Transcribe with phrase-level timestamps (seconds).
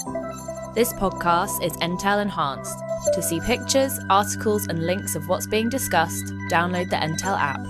[0.00, 2.78] This podcast is Entale enhanced.
[3.12, 7.60] To see pictures, articles, and links of what's being discussed, download the Entale app.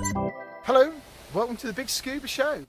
[0.63, 0.93] Hello,
[1.35, 2.67] welcome to the Big Scuba Show.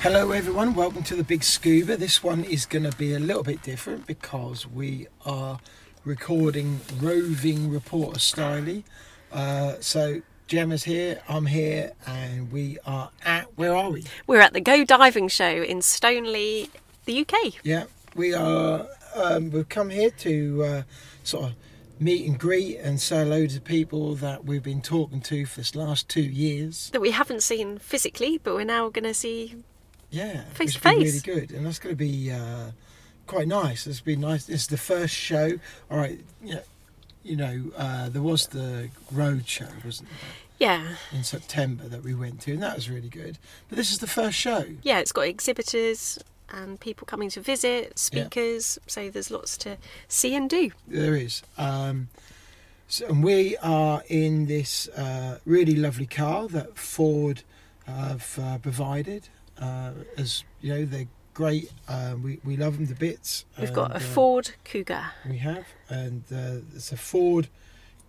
[0.00, 0.74] Hello, everyone.
[0.74, 1.96] Welcome to the Big Scuba.
[1.96, 5.58] This one is going to be a little bit different because we are
[6.04, 8.84] recording roving reporter styley.
[9.32, 14.04] Uh, so Gemma's here, I'm here, and we are at where are we?
[14.28, 16.68] We're at the Go Diving Show in Stoneleigh,
[17.04, 17.54] the UK.
[17.64, 17.84] Yeah,
[18.14, 18.86] we are.
[19.16, 20.82] Um, we've come here to uh,
[21.24, 21.54] sort of
[21.98, 25.74] meet and greet and say hello to people that we've been talking to for this
[25.74, 26.90] last two years.
[26.90, 29.56] That we haven't seen physically, but we're now going to see.
[30.10, 31.26] Yeah, Face it's to been face.
[31.26, 32.70] really good, and that's going to be uh,
[33.26, 33.84] quite nice.
[33.88, 34.48] It's been nice.
[34.48, 35.58] It's the first show.
[35.90, 36.50] All right, yeah.
[36.50, 36.62] You know,
[37.76, 42.52] uh, there was the road show, wasn't there, Yeah, in September that we went to,
[42.52, 43.38] and that was really good.
[43.68, 44.64] But this is the first show.
[44.82, 46.18] yeah, it's got exhibitors
[46.48, 49.76] and people coming to visit, speakers, so there's lots to
[50.08, 50.70] see and do.
[50.86, 51.42] There is.
[51.58, 52.08] Um,
[52.88, 57.42] so, and we are in this uh, really lovely car that Ford
[57.86, 59.28] have uh, provided.
[59.60, 61.70] Uh, as you know, they're great.
[61.86, 63.44] Uh, we we love them to bits.
[63.60, 65.10] We've got a uh, Ford Kuga.
[65.28, 67.48] We have, and uh, it's a Ford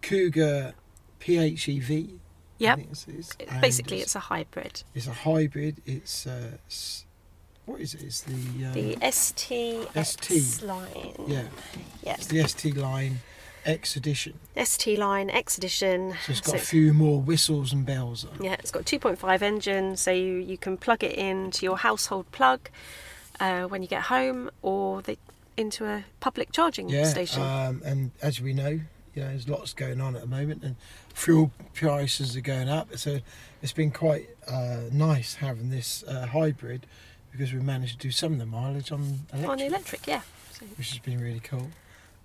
[0.01, 0.73] Kuga
[1.19, 2.17] PHEV.
[2.59, 2.79] Yep.
[2.89, 3.31] this is.
[3.39, 4.83] It- Basically, it's a hybrid.
[4.95, 5.81] it's a hybrid.
[5.85, 6.51] It's uh,
[7.65, 8.01] what is it?
[8.03, 10.63] It's the uh, The ST ST.
[10.63, 11.15] line.
[11.27, 11.43] yeah.
[12.03, 12.13] Yeah.
[12.15, 13.19] It's the ST line
[13.65, 14.39] X edition.
[14.55, 16.13] ST line X edition.
[16.25, 18.41] So it's got So- a few more whistles and bells on.
[18.41, 22.69] Yeah, it's got 2.5 engine, so you, you can plug it into your household plug
[23.39, 25.17] uh, when you get home, or the,
[25.55, 27.41] into a public charging Yeah, station.
[27.41, 30.75] um, and as we know, you know, there's lots going on at the moment, and
[31.13, 32.95] fuel prices are going up.
[32.97, 33.19] So
[33.61, 36.85] it's been quite uh, nice having this uh, hybrid
[37.31, 40.21] because we managed to do some of the mileage on electric, On the electric, yeah.
[40.51, 41.69] So, which has been really cool.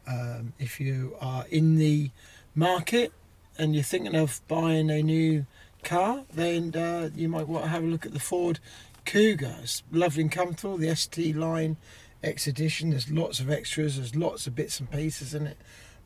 [0.07, 2.11] Um, if you are in the
[2.55, 3.13] market
[3.59, 5.47] and you're thinking of buying a new
[5.85, 8.59] car, then uh, you might want to have a look at the Ford
[9.05, 9.63] Kuga.
[9.63, 10.77] It's lovely and comfortable.
[10.77, 11.77] The ST line
[12.23, 12.91] X edition.
[12.91, 13.97] There's lots of extras.
[13.97, 15.59] There's lots of bits and pieces in it.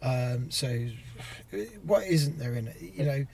[0.03, 0.89] Um, so,
[1.85, 2.77] what isn't there in it?
[2.81, 3.27] You know,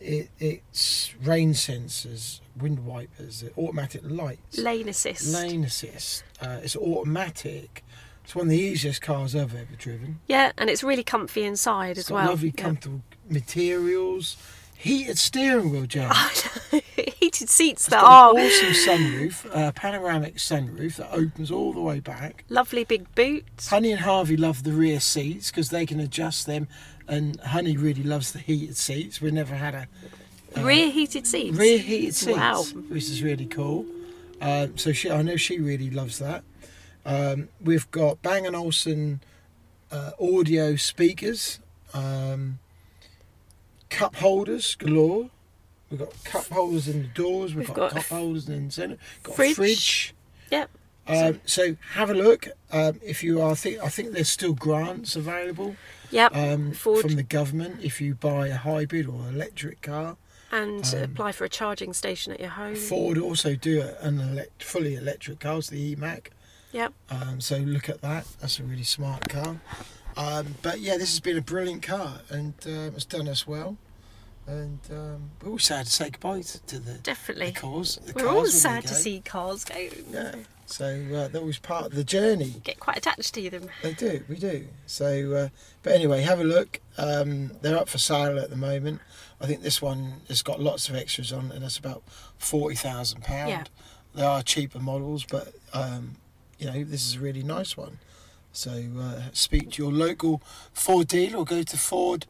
[0.00, 5.32] it, it's rain sensors, wind wipers, automatic lights, lane assist.
[5.34, 6.24] lane assist.
[6.40, 7.84] Uh, it's automatic.
[8.24, 10.20] It's one of the easiest cars I've ever driven.
[10.28, 12.26] Yeah, and it's really comfy inside It's as well.
[12.28, 12.62] lovely, Yeah.
[12.64, 14.36] comfortable materials.
[14.76, 16.10] Heated steering wheel, Jen.
[17.40, 21.98] Heated seats that are an awesome sunroof, uh, panoramic sunroof that opens all the way
[21.98, 22.44] back.
[22.50, 23.68] lovely big boots.
[23.70, 26.68] Honey and Harvey love the rear seats because they can adjust them,
[27.08, 29.22] and Honey really loves the heated seats.
[29.22, 29.88] We never had a
[30.62, 31.56] Rear heated seats.
[31.56, 32.62] rear heated seats, Wow.
[32.90, 33.86] which is really cool.
[34.42, 36.44] Um, so she, I know she really loves that.
[37.06, 39.22] Um, we've got Bang and Olufsen
[39.90, 41.58] uh, audio speakers,
[41.94, 42.58] um,
[43.88, 45.30] cup holders galore.
[45.90, 47.54] We've got cup holders in the doors.
[47.54, 48.96] We've, We've got, got cup holders in the centre.
[49.22, 49.50] Got fridge.
[49.52, 50.14] a fridge.
[50.50, 50.70] Yep.
[51.08, 53.50] Um, so have a look um, if you are.
[53.52, 55.74] I think I think there's still grants available
[56.12, 56.36] Yep.
[56.36, 57.00] um, Ford.
[57.02, 60.16] from the government if you buy a hybrid or electric car.
[60.52, 62.76] and um, apply for a charging station at your home.
[62.76, 66.26] Ford also do a- an elect, fully electric cars, it's the EMAC.
[66.72, 66.92] Yep.
[67.10, 68.26] Um, so look at that.
[68.40, 69.60] That's a really smart car.
[70.16, 73.76] Um, but yeah, this has been a brilliant car, and um, it's done us well.
[74.50, 77.52] And um, we're all sad to say goodbye to, to the, the Definitely.
[77.52, 78.00] cars.
[78.04, 78.98] The We're cars all when sad they to go.
[78.98, 79.88] see cars go.
[80.10, 80.34] Yeah.
[80.66, 80.84] So
[81.14, 82.56] uh, that was part of the journey.
[82.64, 83.68] Get quite attached to them.
[83.82, 84.66] They do, we do.
[84.86, 85.48] So, uh,
[85.84, 86.80] but anyway, have a look.
[86.98, 89.00] Um, they're up for sale at the moment.
[89.40, 92.02] I think this one has got lots of extras on, and it's about
[92.38, 93.46] forty thousand Yeah.
[93.56, 93.70] pound.
[94.14, 96.16] There are cheaper models, but um,
[96.58, 97.98] you know this is a really nice one.
[98.52, 102.26] So uh, speak to your local Ford dealer or go to Ford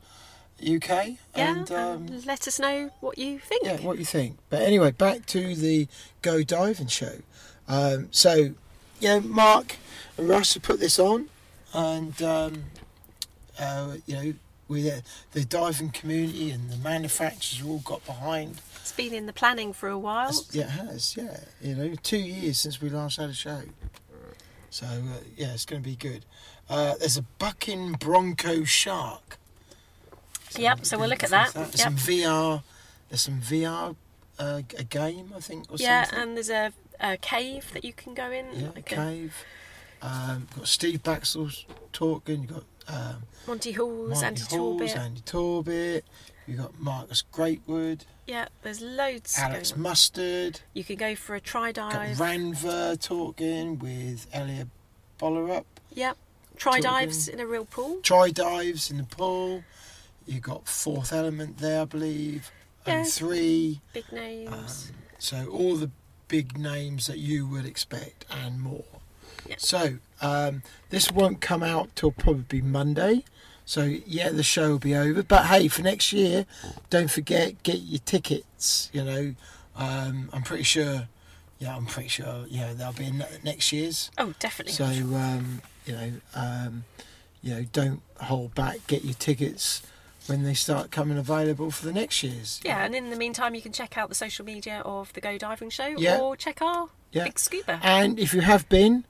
[0.62, 1.50] UK Yeah.
[1.50, 1.70] and.
[1.70, 3.64] and Um, let us know what you think.
[3.64, 4.38] yeah, what you think.
[4.48, 5.88] But anyway, back to the
[6.22, 7.16] Go Diving show.
[7.68, 8.54] Um, so,
[8.98, 9.76] yeah, Mark
[10.16, 11.28] and Russ have put this on,
[11.72, 12.64] and um,
[13.58, 14.34] uh, you know,
[14.68, 15.00] we uh,
[15.32, 18.60] the diving community and the manufacturers all got behind.
[18.80, 20.30] It's been in the planning for a while.
[20.30, 21.16] It's- Yeah, it has.
[21.16, 23.62] Yeah, you know, two years since we last had a show.
[24.70, 26.24] So uh, yeah, it's going to be good.
[26.68, 29.38] Uh, there's a bucking bronco shark.
[30.58, 31.52] Yep, so we'll look at that.
[31.54, 32.62] There's some VR.
[33.08, 33.94] There's some VR.
[34.38, 36.18] Uh, a game, I think, or Yeah, something.
[36.22, 38.46] and there's a, a cave that you can go in.
[38.54, 39.34] Yeah, like a cave.
[40.00, 42.42] Um, got Steve Backshall talking.
[42.42, 44.96] You got um, Monty Halls, Andy Halls, Talbot.
[44.96, 46.04] Andy Torbet.
[46.46, 49.36] You've got Marcus Greatwood, Yeah, there's loads.
[49.38, 49.90] Alex going on.
[49.90, 52.16] Mustard, You can go for a try got dive.
[52.16, 54.68] Ranver talking with Elliot
[55.20, 55.64] Bollerup.
[55.92, 56.16] Yep.
[56.56, 56.82] Try Talking.
[57.08, 58.00] dives in a real pool.
[58.02, 59.62] Try dives in the pool.
[60.30, 62.52] You've got Fourth Element there, I believe.
[62.86, 63.80] And three.
[63.92, 64.92] Big names.
[65.18, 65.90] So all the
[66.28, 68.84] big names that you would expect and more.
[69.48, 69.56] Yeah.
[69.58, 73.24] So um, this won't come out till probably Monday.
[73.64, 75.24] So yeah, the show will be over.
[75.24, 76.46] But hey, for next year,
[76.90, 78.88] don't forget get your tickets.
[78.92, 79.34] You know,
[79.74, 81.08] um, I'm pretty sure.
[81.58, 82.46] Yeah, I'm pretty sure.
[82.48, 84.12] Yeah, they'll be in next year's.
[84.16, 84.74] oh, definitely.
[84.74, 86.84] So um, you know, um,
[87.42, 88.86] you know, don't hold back.
[88.86, 89.82] Get your tickets
[90.26, 92.60] when they start coming available for the next year's.
[92.64, 95.38] yeah, and in the meantime, you can check out the social media of the Go
[95.38, 96.18] Diving Show Yeah.
[96.18, 97.24] or check our Yeah.
[97.24, 97.80] Big Scuba.
[97.82, 99.04] And if you have been,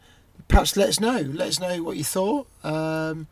[0.48, 1.18] perhaps let us know.
[1.18, 2.46] Let us know what you thought.
[2.64, 3.26] Um,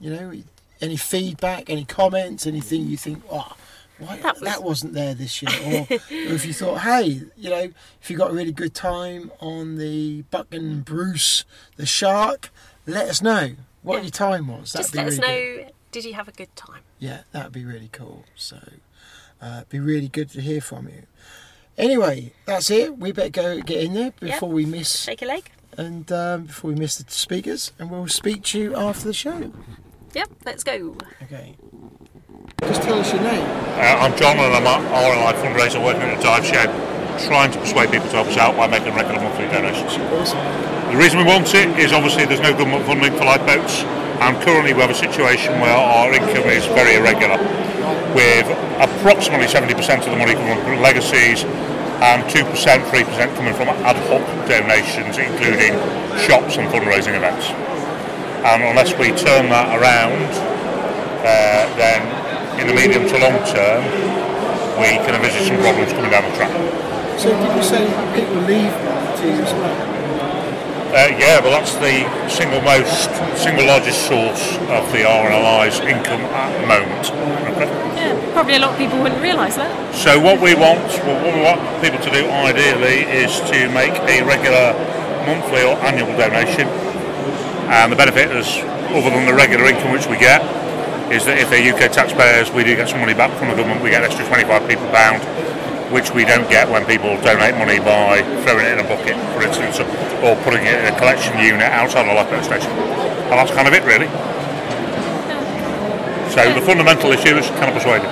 [0.00, 0.32] you know,
[0.80, 3.56] any feedback, any comments, anything you think, oh,
[3.98, 4.84] why, That that, was- was...
[4.84, 5.50] not there this year.
[5.90, 7.70] Or, or if you thought, hey, you know,
[8.02, 11.44] if you got a really good time on the Buck and Bruce,
[11.76, 12.50] the shark,
[12.86, 14.02] let us know what Yeah.
[14.02, 14.72] your time was.
[14.72, 15.72] That'd Just be let us really good.
[15.90, 16.00] Know.
[16.00, 16.82] Did you have a good time?
[16.98, 18.24] Yeah, that'd be really cool.
[18.36, 18.58] So,
[19.42, 21.02] uh, be really good to hear from you.
[21.76, 22.98] Anyway, that's it.
[22.98, 25.50] We better go get in there before we miss Shake a leg.
[25.76, 29.52] and um, before we miss the speakers, and we'll speak to you after the show.
[30.14, 30.96] Yep, let's go.
[31.22, 31.56] Okay.
[32.62, 33.42] Just tell us your name.
[33.42, 36.66] Uh, I'm John and I'm an RNLI fundraiser working at a dive show,
[37.26, 39.96] trying to persuade people to help us out by making regular monthly donations.
[39.96, 43.82] The reason we want it is obviously there's no government funding for lifeboats,
[44.20, 47.40] and currently we have a situation where our income is very irregular,
[48.12, 48.44] with
[48.76, 49.72] approximately 70%
[50.04, 51.44] of the money coming from legacies
[52.04, 55.72] and 2%, 3% coming from ad hoc donations, including
[56.20, 57.48] shops and fundraising events.
[58.44, 60.28] And unless we turn that around,
[61.24, 62.00] uh, then
[62.60, 63.84] in the medium to long term,
[64.80, 66.52] we can envisage some problems coming down the track.
[67.18, 67.84] So, did you say
[68.14, 69.89] people leave well?
[70.90, 73.06] Uh, yeah, well, that's the single most,
[73.38, 77.06] single largest source of the RNLI's income at the moment.
[77.54, 77.70] Okay.
[77.94, 79.70] Yeah, probably a lot of people wouldn't realise that.
[79.94, 83.94] So what we want, well, what we want people to do ideally is to make
[84.10, 84.74] a regular
[85.30, 86.66] monthly or annual donation.
[87.70, 88.50] And the benefit is,
[88.90, 90.42] other than the regular income which we get,
[91.14, 93.78] is that if they're UK taxpayers, we do get some money back from the government.
[93.78, 95.22] We get an extra 25p per pound,
[95.94, 99.46] which we don't get when people donate money by throwing it in a bucket, for
[99.46, 99.78] instance,
[100.22, 102.70] or putting it in a collection unit outside a lifeboat station.
[102.70, 104.08] And that's kind of it, really.
[106.30, 108.02] So the fundamental issue is can I persuade?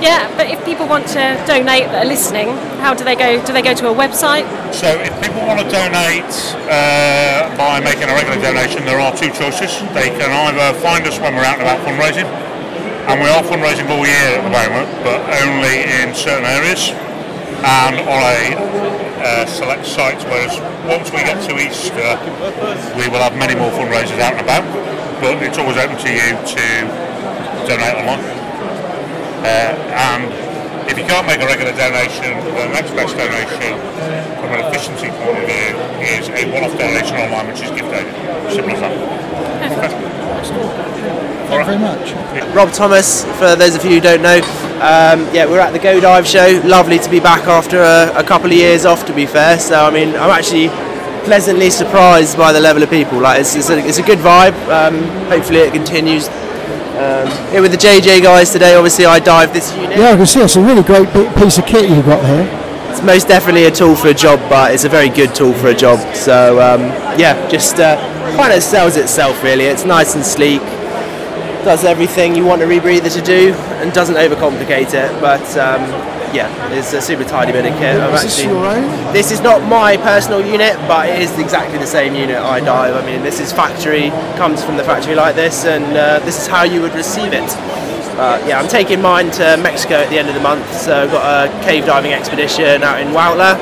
[0.00, 2.48] Yeah, but if people want to donate that are listening,
[2.80, 3.36] how do they go?
[3.44, 4.48] Do they go to a website?
[4.72, 6.32] So if people want to donate
[6.72, 9.76] uh, by making a regular donation, there are two choices.
[9.92, 13.92] They can either find us when we're out and about fundraising, and we are fundraising
[13.92, 16.96] all year at the moment, but only in certain areas
[17.60, 18.40] and on a
[19.20, 20.56] uh, select sites, whereas
[20.88, 22.16] once we get to Easter,
[22.96, 24.64] we will have many more fundraisers out and about,
[25.20, 26.64] but it's always open to you to
[27.68, 28.24] donate online.
[29.44, 30.24] Uh, and
[30.90, 33.76] if you can't make a regular donation, the next best donation
[34.40, 38.14] from an efficiency point of view is a one-off donation online, which is gift aided.
[38.52, 38.94] Simple as that.
[41.50, 42.54] Thank you very much.
[42.54, 44.69] Rob Thomas, for those of you who don't know.
[44.80, 46.58] Um, yeah, we're at the Go Dive show.
[46.64, 49.58] Lovely to be back after a, a couple of years off, to be fair.
[49.58, 50.68] So, I mean, I'm actually
[51.26, 53.20] pleasantly surprised by the level of people.
[53.20, 54.56] Like, it's, it's, a, it's a good vibe.
[54.72, 56.28] Um, hopefully, it continues.
[56.96, 58.74] Um, here with the JJ guys today.
[58.74, 59.98] Obviously, I dive this unit.
[59.98, 62.48] Yeah, I can see it's a really great piece of kit you've got here.
[62.90, 65.68] It's most definitely a tool for a job, but it's a very good tool for
[65.68, 66.00] a job.
[66.16, 66.80] So um,
[67.20, 67.96] yeah, just uh,
[68.34, 69.64] kind of sells itself really.
[69.64, 70.62] It's nice and sleek,
[71.64, 75.20] does everything you want a rebreather to do, and doesn't overcomplicate it.
[75.20, 75.82] But um,
[76.34, 78.00] yeah, it's a super tidy bit of kit.
[78.00, 79.12] I've Is this your own?
[79.12, 82.94] this is not my personal unit, but it is exactly the same unit I dive.
[82.94, 86.46] I mean, this is factory, comes from the factory like this, and uh, this is
[86.46, 87.50] how you would receive it.
[88.20, 91.10] Uh, yeah, I'm taking mine to Mexico at the end of the month, so I've
[91.10, 93.56] got a cave diving expedition out in Huautla.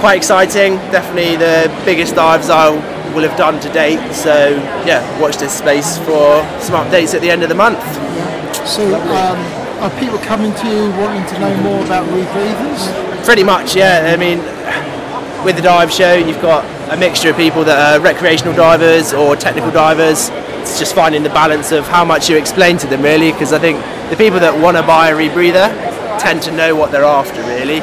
[0.00, 2.70] Quite exciting, definitely the biggest dives I
[3.14, 4.00] will have done to date.
[4.12, 4.50] So
[4.86, 7.82] yeah, watch this space for some updates at the end of the month.
[8.66, 9.38] So, um,
[9.80, 13.24] are people coming to you wanting to know more about rebreathers?
[13.24, 14.12] Pretty much, yeah.
[14.12, 14.38] I mean,
[15.44, 19.36] with the dive show, you've got a mixture of people that are recreational divers or
[19.36, 20.30] technical divers.
[20.60, 23.58] It's just finding the balance of how much you explain to them, really, because I
[23.58, 23.78] think
[24.10, 25.68] the people that want to buy a rebreather
[26.20, 27.80] tend to know what they're after, really.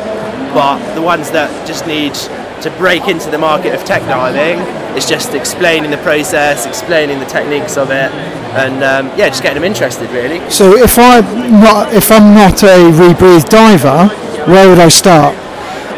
[0.53, 2.13] But the ones that just need
[2.62, 4.59] to break into the market of tech diving.
[4.95, 8.12] It's just explaining the process, explaining the techniques of it,
[8.55, 10.39] and um, yeah, just getting them interested really.
[10.50, 14.07] So if I'm not if I'm not a rebreathe diver,
[14.50, 15.35] where would I start?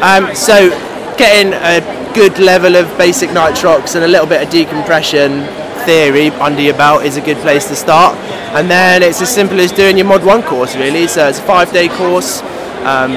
[0.02, 0.70] Um, so
[1.18, 1.82] getting a
[2.14, 5.44] good level of basic nitrox and a little bit of decompression
[5.86, 8.16] theory under your belt is a good place to start.
[8.56, 11.08] And then it's as simple as doing your Mod 1 course really.
[11.08, 12.42] So it's a five day course.
[12.84, 13.12] Um,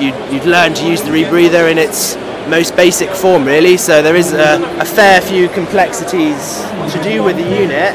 [0.00, 2.16] you, you'd learn to use the rebreather in its
[2.48, 3.76] most basic form really.
[3.76, 6.60] So there is a, a fair few complexities
[6.92, 7.94] to do with the unit,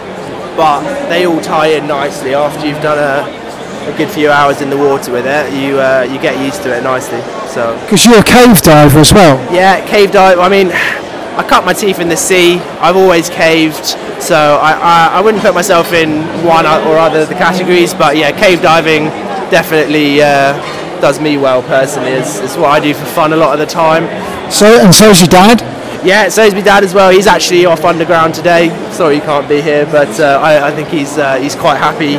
[0.57, 4.69] but they all tie in nicely after you've done a, a good few hours in
[4.69, 5.53] the water with it.
[5.53, 7.21] You uh, you get used to it nicely.
[7.49, 9.37] So Because you're a cave diver as well.
[9.53, 10.39] yeah, cave dive.
[10.39, 12.59] I mean, I cut my teeth in the sea.
[12.81, 13.85] I've always caved,
[14.21, 17.93] so I, I, I wouldn't put myself in one or other of the categories.
[17.93, 19.05] But yeah, cave diving
[19.49, 20.53] definitely uh,
[21.01, 22.11] does me well personally.
[22.11, 24.03] It's, it's what I do for fun a lot of the time.
[24.51, 25.61] So and so is your dad.
[26.05, 27.09] Yeah, so is my dad as well.
[27.09, 28.69] He's actually off underground today.
[28.91, 32.17] Sorry he can't be here, but uh, I, I think he's uh, he's quite happy.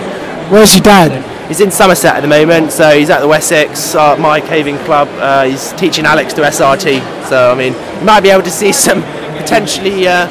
[0.53, 1.25] Where's your dad?
[1.49, 5.09] He's in Somerset at the moment, so he's at the Wessex, uh, my caving club.
[5.15, 8.73] Uh, he's teaching Alex to SRT, so I mean, you might be able to see
[8.73, 9.03] some
[9.37, 10.29] potentially uh,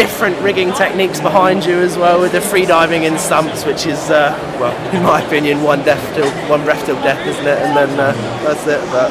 [0.00, 4.08] different rigging techniques behind you as well with the free diving in stumps, which is,
[4.08, 7.58] uh, well, in my opinion, one death till one breath till death, isn't it?
[7.58, 8.80] And then uh, that's it.
[8.90, 9.10] But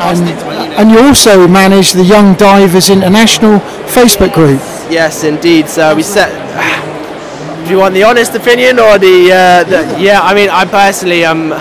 [0.00, 0.20] And,
[0.78, 3.58] and you also manage the Young Divers International
[3.96, 4.60] Facebook group.
[4.90, 5.68] Yes, indeed.
[5.68, 6.30] So we set.
[7.66, 10.00] Do you want the honest opinion or the, uh, the?
[10.00, 11.52] Yeah, I mean, I personally am.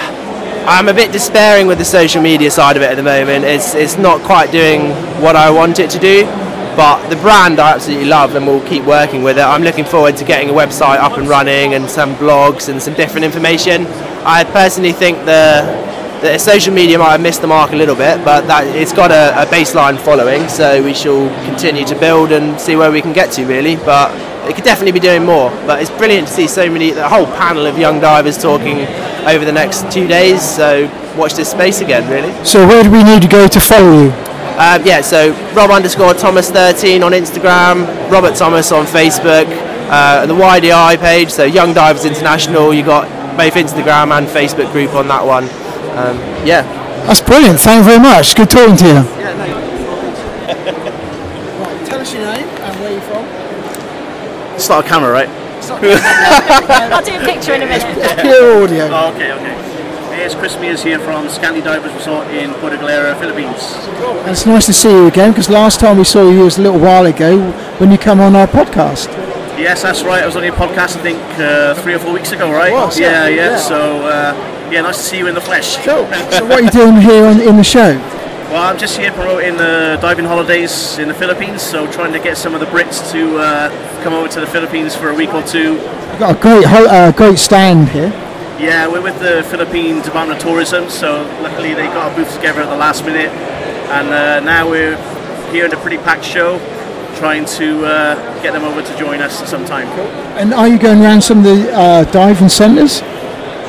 [0.65, 3.43] I'm a bit despairing with the social media side of it at the moment.
[3.43, 6.23] It's it's not quite doing what I want it to do,
[6.81, 9.43] but the brand I absolutely love and we'll keep working with it.
[9.43, 12.95] I'm looking forward to getting a website up and running and some blogs and some
[12.95, 13.85] different information.
[14.25, 15.61] I personally think the
[16.23, 19.11] the social media might have missed the mark a little bit, but that it's got
[19.11, 23.13] a, a baseline following, so we shall continue to build and see where we can
[23.13, 23.75] get to really.
[23.75, 24.09] But
[24.50, 25.51] it could definitely be doing more.
[25.67, 28.88] But it's brilliant to see so many, the whole panel of young divers talking
[29.27, 30.41] over the next two days.
[30.41, 32.33] So watch this space again, really.
[32.43, 34.30] So where do we need to go to follow you?
[34.62, 39.48] Um, yeah, so Rob underscore Thomas 13 on Instagram, Robert Thomas on Facebook,
[39.89, 42.72] uh, the YDI page, so Young Divers International.
[42.72, 45.46] You got both Instagram and Facebook group on that one.
[45.98, 46.15] Um,
[46.46, 46.62] yeah.
[47.08, 47.60] That's brilliant.
[47.60, 48.36] Thank you very much.
[48.36, 48.94] Good talking to you.
[48.94, 49.34] Yeah.
[51.88, 54.60] Tell us your name and where you're from.
[54.60, 55.30] Start a camera, right?
[56.91, 58.22] I'll do a picture in a minute.
[58.22, 58.89] Pure audio.
[58.91, 59.70] Oh, okay, okay.
[60.23, 63.73] It's Chris Mears here from Scandi Divers Resort in Puerto Galera, Philippines.
[64.21, 66.61] And it's nice to see you again because last time we saw you was a
[66.61, 69.07] little while ago when you come on our podcast.
[69.57, 70.21] Yes, that's right.
[70.21, 72.71] I was on your podcast, I think, uh, three or four weeks ago, right?
[72.71, 73.57] Was, yeah, yeah, yeah.
[73.57, 75.83] So, uh, yeah, nice to see you in the flesh.
[75.83, 77.97] So what are you doing here on, in the show?
[78.51, 82.37] Well, I'm just here promoting the diving holidays in the Philippines, so trying to get
[82.37, 85.41] some of the Brits to uh, come over to the Philippines for a week or
[85.41, 85.73] two.
[85.73, 88.11] You've got a great, ho- uh, great stand here.
[88.62, 92.62] Yeah, we're with the Philippine Department of Tourism, so luckily they got our booth together
[92.62, 93.32] at the last minute,
[93.89, 94.96] and uh, now we're
[95.51, 96.60] here in a pretty packed show,
[97.15, 99.88] trying to uh, get them over to join us sometime.
[100.38, 103.01] And are you going around some of the uh, diving centres?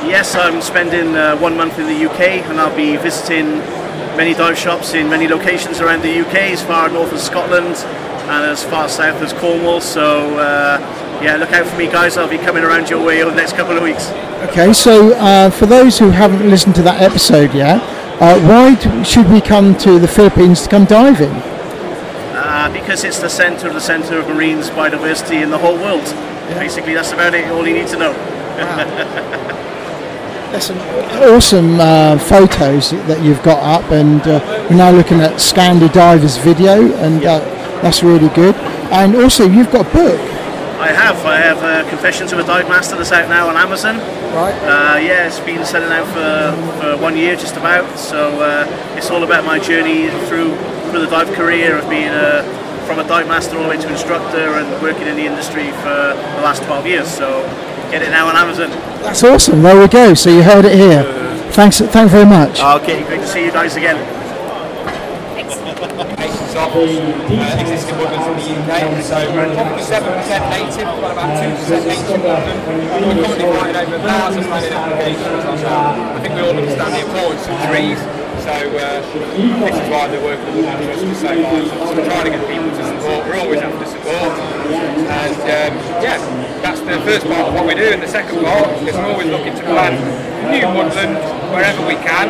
[0.04, 3.60] Yes, I'm spending uh, one month in the UK, and I'll be visiting
[4.18, 7.76] many dive shops in many locations around the UK, as far north as Scotland
[8.28, 9.80] and as far south as Cornwall.
[9.80, 10.78] So uh,
[11.22, 12.16] yeah, look out for me, guys.
[12.16, 14.10] I'll be coming around your way over the next couple of weeks.
[14.50, 17.80] Okay, so uh, for those who haven't listened to that episode yet,
[18.20, 21.32] uh, why do, should we come to the Philippines to come diving?
[22.34, 26.04] Uh, because it's the centre of the centre of marines biodiversity in the whole world.
[26.58, 27.48] Basically, that's about it.
[27.50, 28.12] All you need to know.
[30.52, 35.32] There's some awesome uh, photos that you've got up, and uh, we're now looking at
[35.36, 37.38] Scandi Divers video, and uh,
[37.80, 38.54] that's really good.
[38.92, 40.20] And also, you've got a book,
[40.82, 41.24] I have.
[41.24, 43.98] I have uh, Confessions of a Dive Master that's out now on Amazon.
[44.34, 44.54] right?
[44.62, 47.98] Uh, yeah, it's been selling out for, for one year just about.
[47.98, 50.56] So uh, it's all about my journey through
[50.90, 52.42] through the dive career of being a,
[52.86, 56.12] from a dive master all the way to instructor and working in the industry for
[56.36, 57.08] the last 12 years.
[57.08, 57.42] So
[57.90, 58.68] get it now on Amazon.
[59.02, 59.62] That's awesome.
[59.62, 60.12] There we go.
[60.14, 61.02] So you heard it here.
[61.52, 62.60] Thanks, thank you very much.
[62.60, 63.96] Okay, great to see you guys again.
[66.52, 69.00] Nations of uh, existing woodlands in the UK.
[69.00, 70.04] So probably 7%
[70.52, 72.60] native, we've got about 2% ancient woodland.
[72.68, 75.64] We're currently finding over a thousand planning applications.
[75.64, 77.96] I think we all understand the importance of trees.
[78.44, 79.00] So uh,
[79.64, 81.86] this is why the work of the Woodland Trust is so vital.
[81.88, 83.20] So we're trying to get people to support.
[83.32, 84.32] We're always after support.
[85.08, 85.72] And um,
[86.04, 86.20] yeah,
[86.60, 87.96] that's the first part of what we do.
[87.96, 89.96] And the second part is we're always looking to plant
[90.52, 91.16] new woodland
[91.48, 92.28] wherever we can,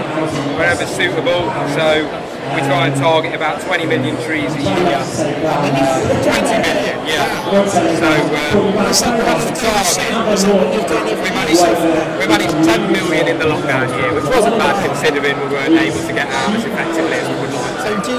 [0.54, 1.50] wherever suitable.
[1.74, 2.06] So
[2.54, 5.00] we try and target about 20 million trees a year.
[5.00, 5.42] 20
[6.60, 7.24] million, yeah.
[7.68, 9.12] So um, that's the
[9.56, 11.18] target.
[11.22, 11.64] We managed,
[12.18, 16.02] we managed 10 million in the lockdown year, which wasn't bad considering we weren't able
[16.06, 17.76] to get out as effectively as we would like.
[17.82, 18.16] So do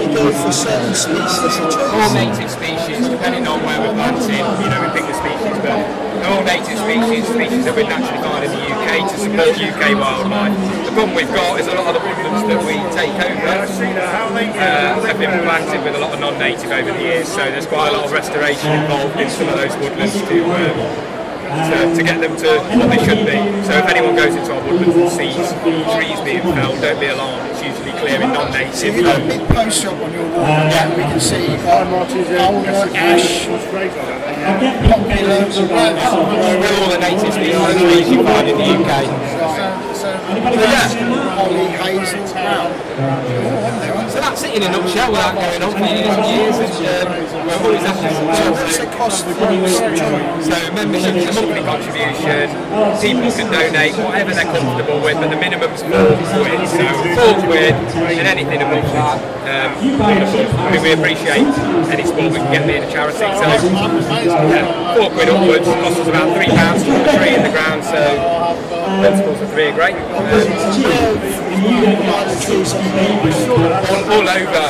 [0.00, 4.80] you go for certain species all native species, depending on where we're planting, you know,
[4.80, 8.62] we pick the species, but all native species, species that we naturally find in the
[8.68, 10.52] UK to support UK wildlife.
[10.84, 15.00] The problem we've got is a lot of the woodlands that we take over uh,
[15.08, 17.92] have been planted with a lot of non-native over the years, so there's quite a
[17.96, 21.18] lot of restoration involved in some of those woodlands to um,
[21.48, 23.38] to, to get them to what they should be.
[23.64, 25.48] So if anyone goes into our woodlands and sees
[25.96, 27.50] trees being felled, don't be alarmed.
[27.50, 28.84] It's usually clearing non-native.
[28.84, 30.88] If you look at the post shop on your wall, yeah.
[30.92, 31.48] we can see
[32.36, 33.48] alder, ash,
[34.46, 35.40] popular,
[36.58, 38.92] With all the native species of trees you find in the UK.
[39.94, 40.10] so,
[41.36, 43.57] holly, hazel.
[44.38, 47.82] So that's it in a nutshell without going on for years and um, we're always
[48.94, 49.66] cost for join?
[50.46, 52.46] So membership is a monthly contribution.
[53.02, 56.60] People can donate whatever they're comfortable with, but the minimum's four quid.
[56.70, 56.86] So
[57.18, 59.18] four quid and anything above that.
[59.50, 59.74] Um.
[60.82, 61.42] We appreciate
[61.90, 63.18] any support we can get being a charity.
[63.18, 67.42] So yeah, four quid upwards costs us about three pounds to put a tree in
[67.42, 67.82] the ground.
[67.82, 67.98] So
[69.02, 69.96] principles of three are great.
[69.98, 71.47] Um,
[73.48, 74.62] all, over.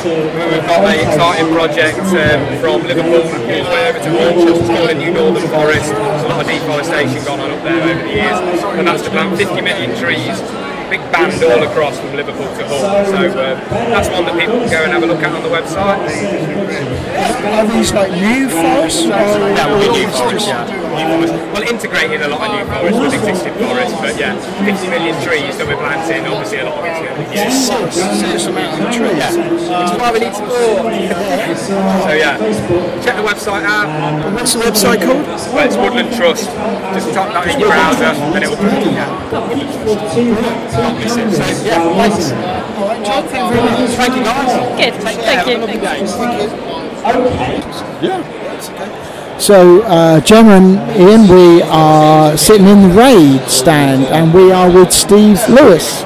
[0.49, 4.73] We've got an exciting project um, from Liverpool all the way over to Manchester.
[4.73, 5.91] Called a New Northern Forest.
[5.91, 8.39] There's a lot of deforestation gone on up there over the years,
[8.77, 10.68] and that's to plant 50 million trees.
[10.89, 13.05] Big band all across from Liverpool to Hull.
[13.05, 13.59] So um,
[13.93, 16.01] that's one that people can go and have a look at on the website.
[17.49, 19.05] Are these like new forests?
[19.05, 20.65] That will be new forests, yeah.
[20.65, 21.33] New forest.
[21.53, 24.33] Well, integrating a lot of new forests with existing forests, but yeah,
[24.65, 28.45] 50 million trees that we're planting, obviously a lot of it's going to be serious
[28.47, 29.17] amount of trees.
[29.17, 30.89] Yeah, is why we need to support.
[32.01, 32.37] so yeah,
[33.03, 33.87] check the website out.
[34.33, 35.25] What's the website called?
[35.53, 36.45] Well, it's Woodland Trust.
[36.95, 38.71] Just type that in your browser, and it will come.
[38.93, 39.09] Yeah.
[40.79, 40.85] So
[41.65, 42.31] yeah, thanks.
[43.95, 44.51] Thank you guys.
[44.77, 44.93] Good.
[45.03, 45.57] Thank you.
[47.03, 47.61] Have a lovely day.
[49.39, 54.69] So, uh, Gemma and Ian, we are sitting in the raid stand and we are
[54.69, 56.03] with Steve Lewis.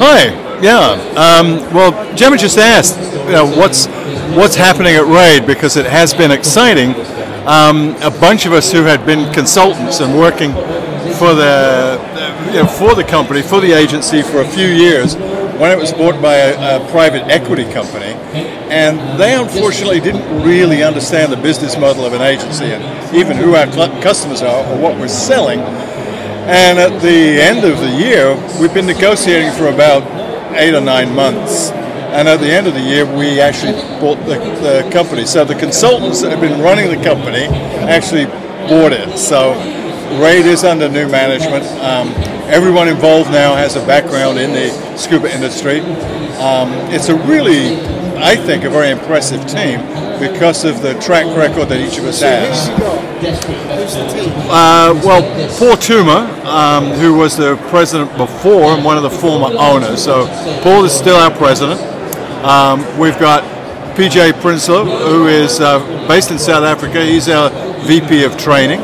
[0.00, 0.30] Hi.
[0.62, 0.96] Yeah.
[1.14, 3.86] Um, well, Gemma just asked, you know, what's
[4.34, 6.94] what's happening at Raid because it has been exciting.
[7.46, 10.52] Um, a bunch of us who had been consultants and working
[11.16, 11.98] for the
[12.48, 15.16] you know, for the company, for the agency for a few years,
[15.58, 18.14] when it was bought by a, a private equity company,
[18.70, 23.54] and they unfortunately didn't really understand the business model of an agency and even who
[23.54, 25.58] our cl- customers are or what we're selling.
[26.48, 30.02] And at the end of the year, we've been negotiating for about
[30.56, 31.70] eight or nine months.
[32.10, 35.26] And at the end of the year, we actually bought the, the company.
[35.26, 37.44] So the consultants that have been running the company
[37.84, 38.24] actually
[38.68, 39.18] bought it.
[39.18, 39.52] So
[40.16, 41.64] Raid is under new management.
[41.82, 42.08] Um,
[42.50, 45.80] everyone involved now has a background in the scuba industry.
[46.40, 47.76] Um, it's a really,
[48.16, 49.80] I think, a very impressive team
[50.18, 52.68] because of the track record that each of us has.
[54.50, 55.22] Uh, well,
[55.58, 60.02] Paul Toomer, um, who was the president before and one of the former owners.
[60.02, 60.26] So
[60.62, 61.80] Paul is still our president.
[62.44, 63.44] Um, we've got
[63.94, 67.04] PJ Prinsloo, who is uh, based in South Africa.
[67.04, 67.50] He's our
[67.84, 68.80] VP of training.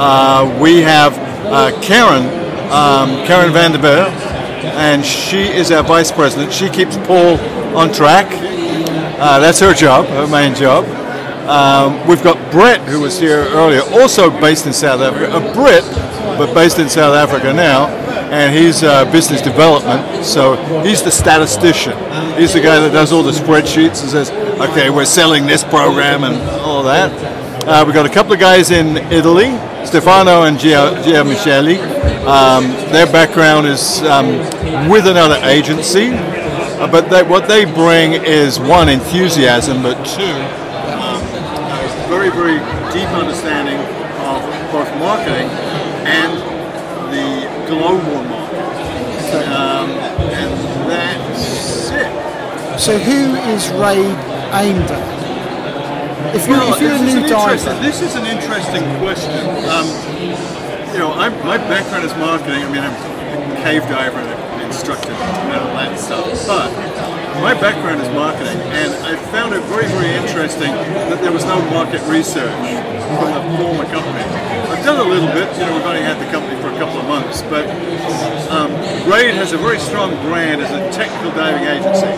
[0.00, 1.12] Uh, we have
[1.46, 2.22] uh, Karen,
[2.70, 4.06] um, Karen van der Beer,
[4.78, 6.52] and she is our vice president.
[6.52, 7.36] She keeps Paul
[7.76, 8.26] on track.
[9.18, 10.84] Uh, that's her job, her main job.
[11.48, 15.36] Um, we've got Brett, who was here earlier, also based in South Africa.
[15.36, 15.82] A Brit,
[16.38, 17.88] but based in South Africa now,
[18.30, 20.24] and he's uh, business development.
[20.24, 21.98] So he's the statistician.
[22.38, 24.30] He's the guy that does all the spreadsheets and says,
[24.60, 27.10] "Okay, we're selling this program and all that."
[27.66, 29.50] Uh, we've got a couple of guys in Italy,
[29.84, 31.78] Stefano and Gia, Gia Micheli.
[32.26, 34.38] Um, their background is um,
[34.90, 41.20] with another agency, uh, but they, what they bring is one enthusiasm, but two um,
[42.08, 42.58] very, very
[42.92, 43.78] deep understanding
[44.26, 45.48] of both marketing
[46.06, 46.38] and
[47.12, 48.58] the global market.
[49.48, 52.80] Um, and that's it.
[52.80, 54.16] So, who is Raid
[54.54, 55.17] aimed at?
[56.34, 58.26] If you're, Well, if you're a this is new an diver, interesting- This is an
[58.26, 59.32] interesting question.
[59.68, 59.86] Um,
[60.92, 62.62] you know, I'm, my background is marketing.
[62.64, 66.26] I mean, I'm a cave diver and an instructor and all that stuff.
[66.46, 66.68] But
[67.40, 70.72] my background is marketing, and I found it very, very interesting
[71.08, 74.24] that there was no market research from the former company.
[74.68, 75.46] I've done a little bit.
[75.56, 77.64] You know, we've only had the company for a couple of months, but
[78.50, 78.72] um,
[79.10, 82.10] Raid has a very strong brand as a technical diving agency.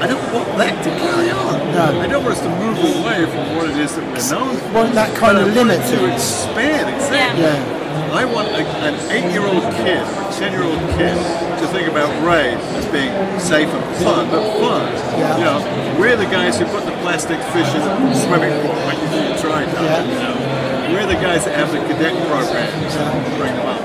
[0.00, 1.58] I don't want that to carry on.
[1.74, 2.00] No.
[2.00, 4.86] I don't want us to move away from what it is that we're known for.
[4.86, 6.14] Want that kind of limit it to to it.
[6.14, 6.86] expand.
[6.94, 7.42] Exactly.
[7.42, 8.14] Yeah.
[8.14, 11.18] I want a, an eight-year-old kid a ten-year-old kid
[11.60, 13.10] to think about Raid as being
[13.42, 14.86] safe and fun, but fun.
[15.18, 15.36] Yeah.
[15.38, 15.58] You know,
[15.98, 19.66] we're the guys who put the plastic fish in the swimming pool when you try
[19.66, 19.82] dive.
[19.82, 20.06] Yeah.
[20.06, 23.82] You know, we're the guys that have the cadet programs and bring them up.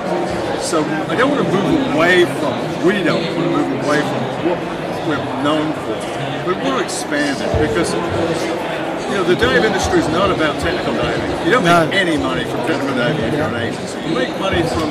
[0.61, 2.53] So I don't want to move away from.
[2.85, 5.95] We don't want to move away from what we're known for.
[6.45, 11.45] But we're expanding because you know, the dive industry is not about technical diving.
[11.45, 11.97] You don't make No.
[11.97, 13.99] any money from technical diving if you're an agency.
[14.07, 14.89] You make money from,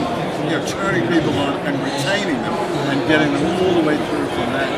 [0.48, 2.54] you know, turning people on and retaining them
[2.92, 4.70] and getting them all the way through from that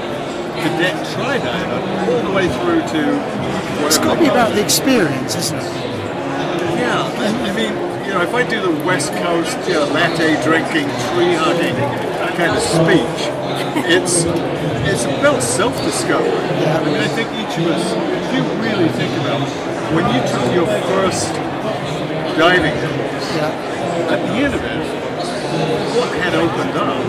[0.55, 3.03] cadet try diver all the way through to
[3.87, 5.65] It's got to be about the experience, isn't it?
[6.79, 7.75] Yeah, I, I mean,
[8.07, 11.75] you know, if I do the West Coast, you know, latte drinking, tree hugging
[12.39, 13.29] kind of speech,
[13.77, 14.25] it's
[14.87, 16.31] it's about self-discovery.
[16.31, 19.51] I mean, I think each of us, if you really think about it,
[19.95, 21.33] when you took your first
[22.39, 23.31] diving course,
[24.11, 25.05] at the end of it,
[25.97, 27.05] what had opened up?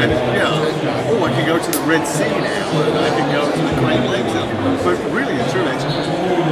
[0.00, 3.42] And yeah, oh, I can go to the Red Sea now, and I can go
[3.50, 4.32] to the Great Lakes.
[4.32, 4.84] now.
[4.84, 5.74] But really and truly,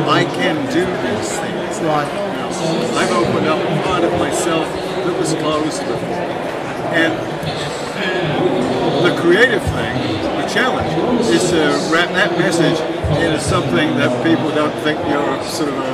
[0.07, 1.81] I can do these things.
[1.81, 2.09] Right.
[2.99, 6.29] I've opened up a part of myself that was closed before.
[6.93, 7.15] And
[9.29, 9.95] creative thing,
[10.41, 10.89] the challenge,
[11.29, 11.61] is to
[11.93, 12.81] wrap that message
[13.21, 15.93] into something that people don't think you're sort of a,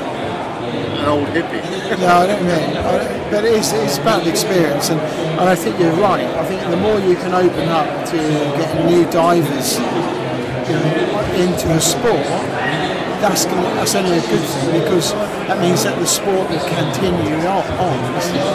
[1.03, 1.59] an old hippie.
[1.99, 5.81] No, I don't mean, I but it's, it's about the experience, and, and I think
[5.81, 6.25] you're right.
[6.39, 10.87] I think the more you can open up to getting new divers you know,
[11.35, 12.23] into the sport,
[13.19, 15.13] that's gonna, that's only a good thing because
[15.51, 17.67] that means that the sport will continue on.
[17.83, 17.99] on.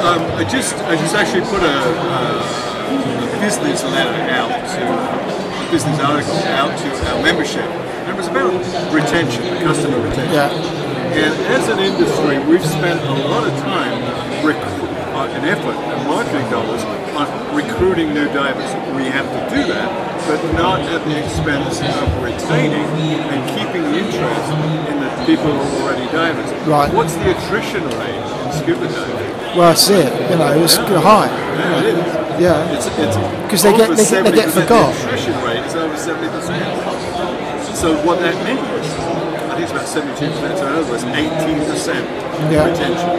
[0.07, 2.78] Um, I just I just actually put a, a
[3.39, 8.51] business letter out to a business article out to our membership, and it was about
[8.93, 10.33] retention, customer retention.
[10.33, 10.51] Yeah.
[11.09, 13.97] And as an industry, we've spent a lot of time
[14.45, 14.55] rec-
[15.19, 16.83] uh, and effort and marketing dollars
[17.17, 18.69] on recruiting new divers.
[18.95, 19.89] We have to do that,
[20.27, 22.85] but not at the expense of retaining
[23.27, 24.51] and keeping the interest
[24.87, 26.49] in the people who are already divers.
[26.67, 26.93] Right.
[26.93, 29.57] What's the attrition rate in scuba diving?
[29.57, 30.13] Well, that's it.
[30.29, 31.27] You know, it's high.
[31.27, 32.18] Yeah, it is.
[32.39, 32.71] Yeah.
[32.71, 33.17] It's it's
[33.49, 34.63] 'Cause they get- they get- they get 70%.
[34.63, 34.93] forgot.
[34.93, 36.63] The attrition rate is over seventy percent.
[37.75, 40.57] So what that means, I think it's about seventy-two percent.
[40.59, 42.03] So in other words, eighteen percent
[42.51, 42.65] Yeah.
[42.65, 43.09] retention.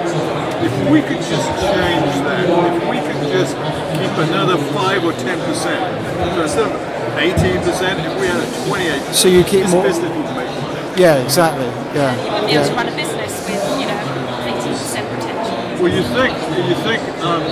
[0.64, 3.56] If we could just change that, if we could just
[3.96, 5.80] keep another five or ten percent,
[6.36, 6.72] so instead of
[7.18, 10.48] eighteen percent, if we had a twenty-eight, So you keep more- business would make money.
[10.96, 11.66] Yeah, exactly.
[11.94, 12.12] Yeah.
[12.12, 13.96] And be able to run a business with, you know,
[14.46, 15.80] 80% retention.
[15.80, 16.32] Well, you think
[16.68, 17.42] you think um,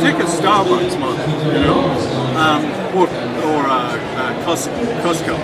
[0.00, 1.80] take a Starbucks model, you know,
[2.36, 2.64] um,
[2.96, 3.06] or
[3.44, 5.36] or uh, uh, Costco,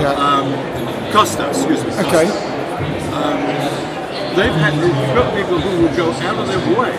[0.00, 0.12] Yeah.
[0.14, 0.52] um,
[1.12, 1.90] Costa, excuse me.
[1.90, 2.08] Costa.
[2.08, 2.26] Okay.
[4.36, 4.72] They've had
[5.14, 6.92] got people who will go out of their way,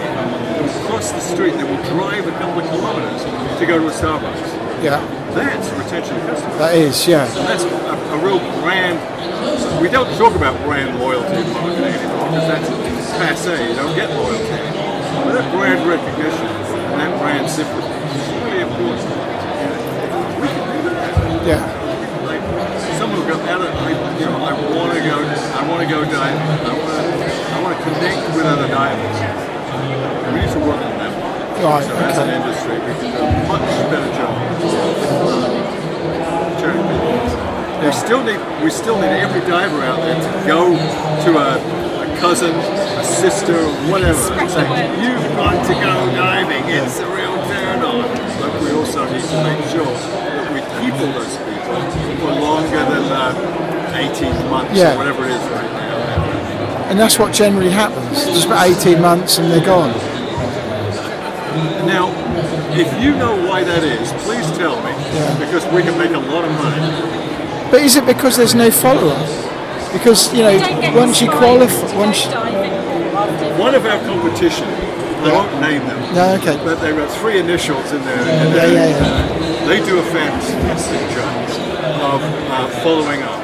[0.85, 3.23] cross the street, they will drive a couple of kilometres
[3.59, 4.83] to go to a Starbucks.
[4.83, 4.99] Yeah.
[5.33, 6.57] That's retention of customers.
[6.57, 7.25] That is, yeah.
[7.47, 8.99] That's a, a real brand.
[9.81, 13.69] We don't talk about brand loyalty in marketing anymore because that's passe.
[13.69, 14.70] You don't get loyalty.
[15.31, 16.43] That brand recognition
[16.91, 19.07] and that brand sympathy is really important.
[20.43, 21.15] We can do that.
[21.47, 21.63] Yeah.
[22.27, 22.43] Like
[22.99, 25.87] someone will go out of, I, you know, I want to go, I want to
[25.87, 26.35] go diving.
[26.35, 29.19] I want to, I want to connect with other divers.
[30.27, 31.11] We need to work on that.
[31.63, 34.35] Right, So as an industry, we can do a much better job.
[34.35, 34.51] of
[36.59, 37.39] turning people on.
[37.85, 40.75] We still need we still need every diver out there to go
[41.25, 42.51] to a, a cousin,
[43.01, 43.57] a sister,
[43.89, 44.61] whatever, and say,
[45.01, 48.05] you've got to go diving, it's a real turn on.
[48.39, 51.81] But we also need to make sure that we keep all those people
[52.21, 54.93] for longer than uh, 18 months Yeah.
[54.93, 56.89] or whatever it is right now.
[56.89, 58.25] And that's what generally happens.
[58.25, 59.91] Just about 18 months and they're gone.
[61.87, 62.13] Now,
[62.77, 64.93] if you know why that is, please tell me,
[65.43, 67.71] because we can make a lot of money.
[67.71, 69.27] But is it because there's no follow up?
[69.93, 70.55] Because, you know,
[70.95, 72.31] once you qualify, once you,
[73.61, 74.65] One of our competition,
[75.21, 76.57] I won't name them, No, okay.
[76.65, 78.17] but they've got three initials in there.
[78.25, 78.73] Yeah, there.
[78.73, 79.67] yeah, yeah.
[79.67, 81.45] They do a fantastic job
[82.01, 83.37] of uh, following up.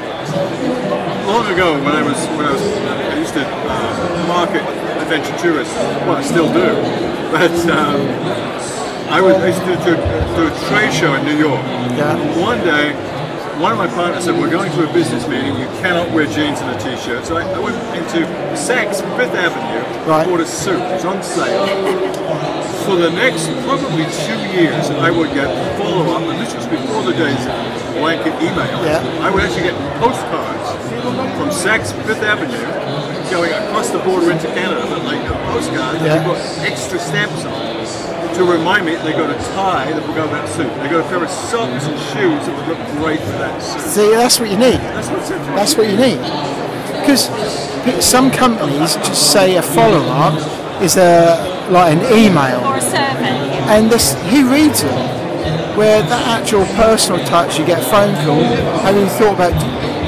[1.24, 4.62] Long ago, when I was when I was I used to uh, market
[4.98, 5.74] adventure tourists.
[6.02, 6.66] Well, I still do,
[7.30, 8.02] but um,
[9.14, 9.94] I was I used to do,
[10.34, 11.62] do a trade show in New York.
[11.94, 12.18] Yeah.
[12.42, 12.90] One day,
[13.60, 16.60] one of my partners said, we're going to a business meeting, you cannot wear jeans
[16.60, 17.24] and a t-shirt.
[17.26, 18.22] So I, I went into
[18.54, 20.26] Saks Fifth Avenue, Right.
[20.26, 21.66] bought a suit, it was on sale.
[22.86, 27.12] For the next probably two years, I would get follow-up, and this was before the
[27.12, 28.78] days of blanket email.
[28.86, 29.02] Yeah.
[29.20, 30.68] I would actually get postcards
[31.36, 32.62] from Saks Fifth Avenue
[33.30, 36.18] going across the border into Canada, but like a postcard, Yeah.
[36.18, 37.67] they put extra stamps on
[38.38, 40.68] to remind me they got a tie that would go with that suit.
[40.80, 43.80] They got a pair of socks and shoes that would look great for that suit.
[43.82, 44.78] See, that's what you need.
[44.94, 45.54] That's what's interesting.
[45.56, 46.18] That's what you need.
[47.00, 47.28] Because
[48.04, 50.34] some companies just say a follow up
[50.82, 53.36] is a like an email, Or a survey.
[53.68, 55.18] and this, he reads it.
[55.76, 58.42] Where that actual personal touch, you get a phone call.
[58.82, 59.54] Have you thought about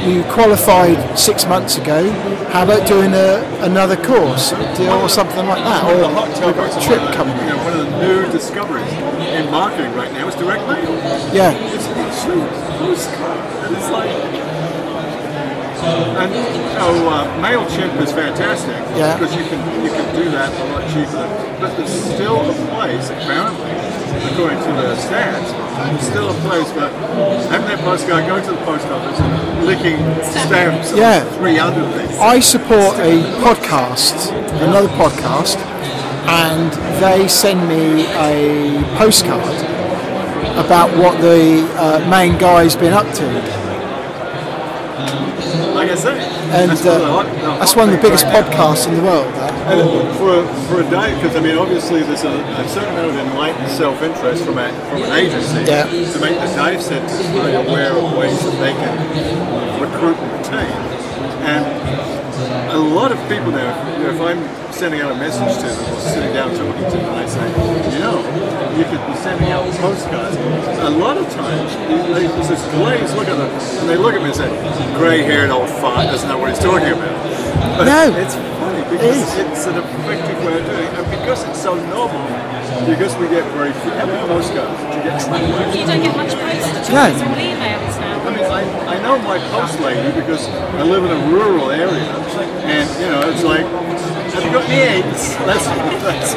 [0.05, 2.11] you qualified six months ago?
[2.51, 6.29] How about doing a, another course or something like that, One of the or hot
[6.45, 7.37] we've got topics a trip one of coming?
[8.01, 10.91] You know, one of the new discoveries in marketing right now is direct mail.
[11.35, 11.53] Yeah.
[11.53, 12.41] It's actually
[12.79, 14.11] postcard, and it's like.
[15.81, 16.31] And
[16.77, 19.17] so uh, Mailchimp is fantastic Yeah.
[19.17, 21.25] because you can you can do that a lot cheaper.
[21.59, 23.71] But there's still a place, apparently,
[24.33, 25.49] according to the stats,
[25.89, 26.89] there's still a place for
[27.49, 30.93] having that postcard, going to the post office, and licking stamps.
[30.95, 31.25] Yeah.
[31.39, 32.19] Three other things.
[32.19, 35.57] I support a podcast, another podcast,
[36.29, 39.57] and they send me a postcard
[40.57, 43.61] about what the uh, main guy's been up to.
[45.75, 46.13] Like I say,
[46.53, 49.03] And that's, one of the uh, that's one of the biggest right podcasts in the
[49.03, 49.25] world.
[50.19, 53.17] for a, for a day, because I mean, obviously there's a, a certain amount of
[53.17, 55.85] enlightened self-interest from a, from an agency Yeah.
[55.87, 60.77] to make the dive centers very aware of ways that they can recruit and retain.
[61.49, 62.20] And
[62.81, 64.41] a lot of people now, you know, if I'm
[64.73, 67.45] sending out a message to them or sitting down talking to them, and I say,
[67.93, 68.17] you know,
[68.79, 70.37] you could be sending out postcards.
[70.81, 71.69] A lot of times,
[72.17, 74.49] they, there's this glazed look at them, and they look at me and say,
[74.97, 77.17] grey-haired old fart doesn't know what he's talking about.
[77.77, 78.17] But No.
[78.17, 82.25] it's funny because it's an effective way of doing it, and because it's so normal,
[82.89, 85.21] because we get very few, how many postcards do you get?
[85.77, 86.97] You don't get much post at all.
[86.97, 87.05] No.
[87.13, 87.80] It's all emails now.
[88.61, 92.05] I I, know my post lady because I live in a rural area,
[92.65, 93.65] and you know, it's like,
[94.35, 95.35] have you got any eggs?
[95.49, 95.65] That's
[96.05, 96.35] that's.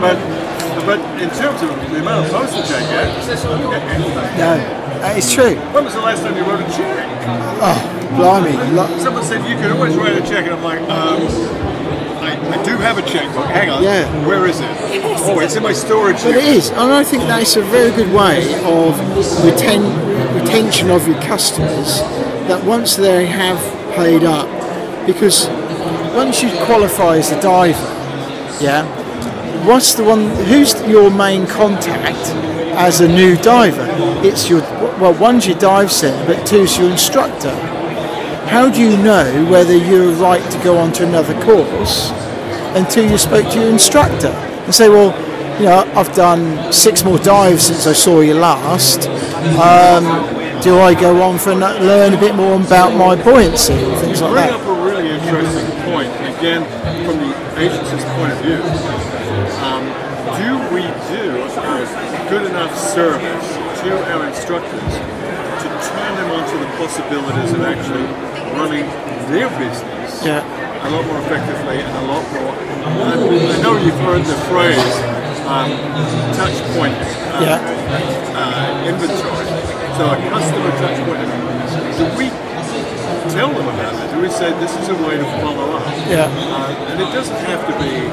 [0.00, 0.16] But
[0.86, 4.38] but in terms of the amount of postage I get, I don't.
[4.38, 5.56] No, is true.
[5.72, 7.08] When was the last time you wrote a check?
[7.60, 7.78] Oh,
[8.16, 8.56] blimey.
[9.00, 11.20] Someone said you could always write a check, and I'm like, um,
[12.24, 13.46] I, I do have a checkbook.
[13.46, 13.82] Hang on.
[13.82, 14.26] Yeah.
[14.26, 14.68] Where is it?
[15.26, 16.22] Oh, it's in my storage.
[16.22, 16.56] But it unit.
[16.56, 18.94] is, and I think that's a very good way of
[19.44, 20.13] reten-
[20.44, 22.00] retention of your customers.
[22.48, 23.58] That once they have
[23.94, 24.48] paid up,
[25.06, 25.48] because
[26.14, 27.78] once you qualify as a diver,
[28.62, 28.84] yeah,
[29.66, 30.28] what's the one?
[30.46, 32.28] Who's your main contact
[32.76, 33.86] as a new diver?
[34.22, 34.60] It's your
[35.00, 37.54] well, one's your dive centre, but two's your instructor.
[38.46, 42.10] How do you know whether you're right to go on to another course
[42.76, 45.12] until you spoke to your instructor and say, well,
[45.58, 49.08] you know, I've done six more dives since I saw you last.
[49.58, 50.33] Um,
[50.64, 54.20] do I go on for ano- learn a bit more about my buoyancy and things
[54.20, 54.60] You like bring that?
[54.60, 56.08] up a really interesting point.
[56.40, 56.64] Again,
[57.04, 58.60] from the agency's point of view,
[59.60, 59.84] um,
[60.40, 63.46] do we do a good enough service
[63.84, 64.92] to our instructors
[65.60, 68.08] to turn them onto the possibilities of actually
[68.56, 68.86] running
[69.28, 70.40] their business Yeah.
[70.40, 72.52] a lot more effectively and a lot more.
[73.04, 73.12] I,
[73.52, 74.94] I know you've heard the phrase
[75.44, 75.70] um,
[76.40, 76.96] touch point
[77.36, 77.60] uh, Yeah.
[78.32, 79.43] uh, inventory.
[79.94, 81.22] So a customer touch point.
[81.94, 82.26] Do we
[83.30, 84.10] tell them about it?
[84.14, 85.86] Do we say this is a way to follow up?
[86.10, 86.26] Yeah.
[86.26, 88.10] Uh, and it doesn't have to be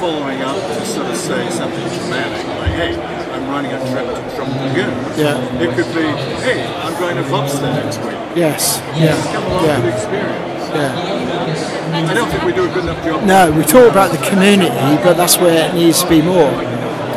[0.00, 2.96] following up to sort of say something dramatic like, hey,
[3.32, 4.94] I'm running a trip to Truk Lagoon.
[5.20, 5.60] Yeah.
[5.60, 6.06] It could be,
[6.40, 8.16] hey, I'm going to Lobster next week.
[8.34, 8.80] Yes.
[8.96, 9.12] Yeah.
[9.32, 9.94] Come along with the Yeah.
[9.94, 10.68] experience.
[10.72, 12.08] Yeah.
[12.08, 13.24] I don't think we do a good enough job.
[13.24, 14.70] No, we talk about the community,
[15.04, 16.52] but that's where it needs to be more.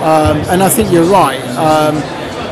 [0.04, 1.40] Um, and I think you're right.
[1.56, 2.02] Um,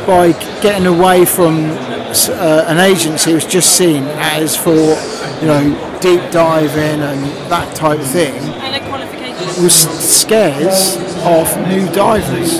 [0.10, 5.62] by getting away from uh, an agency was just seen as for, you know,
[6.02, 9.64] deep diving and that type of thing, And a qualification.
[9.64, 12.58] was scares off new divers.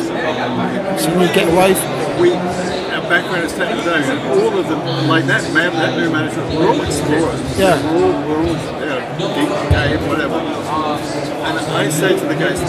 [1.02, 5.08] So we get away from We, our background is technical diving, and all of them,
[5.08, 7.42] like that man, that new management, we're all explorers.
[7.58, 7.82] Yeah.
[7.92, 10.36] We're all, we're all you know, deep cave, whatever.
[10.38, 12.60] And I say to the guys,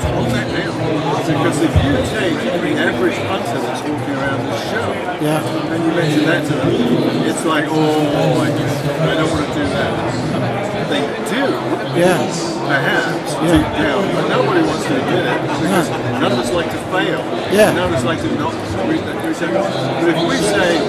[0.00, 0.79] tone that down.
[1.30, 4.88] Because if you take the average hunter that's walking around the show,
[5.22, 5.38] Yeah.
[5.70, 6.74] and you mention that to them,
[7.30, 9.92] it's like, oh, I, I don't want to do that.
[10.90, 11.44] They do,
[11.94, 12.18] Yeah.
[12.66, 13.52] perhaps, Yeah.
[13.54, 15.88] deep down, but nobody wants to admit it because
[16.18, 17.22] none of us like to fail.
[17.54, 17.72] Yeah.
[17.78, 18.52] None of us like to not
[18.90, 19.22] reach that.
[20.02, 20.82] But if we say,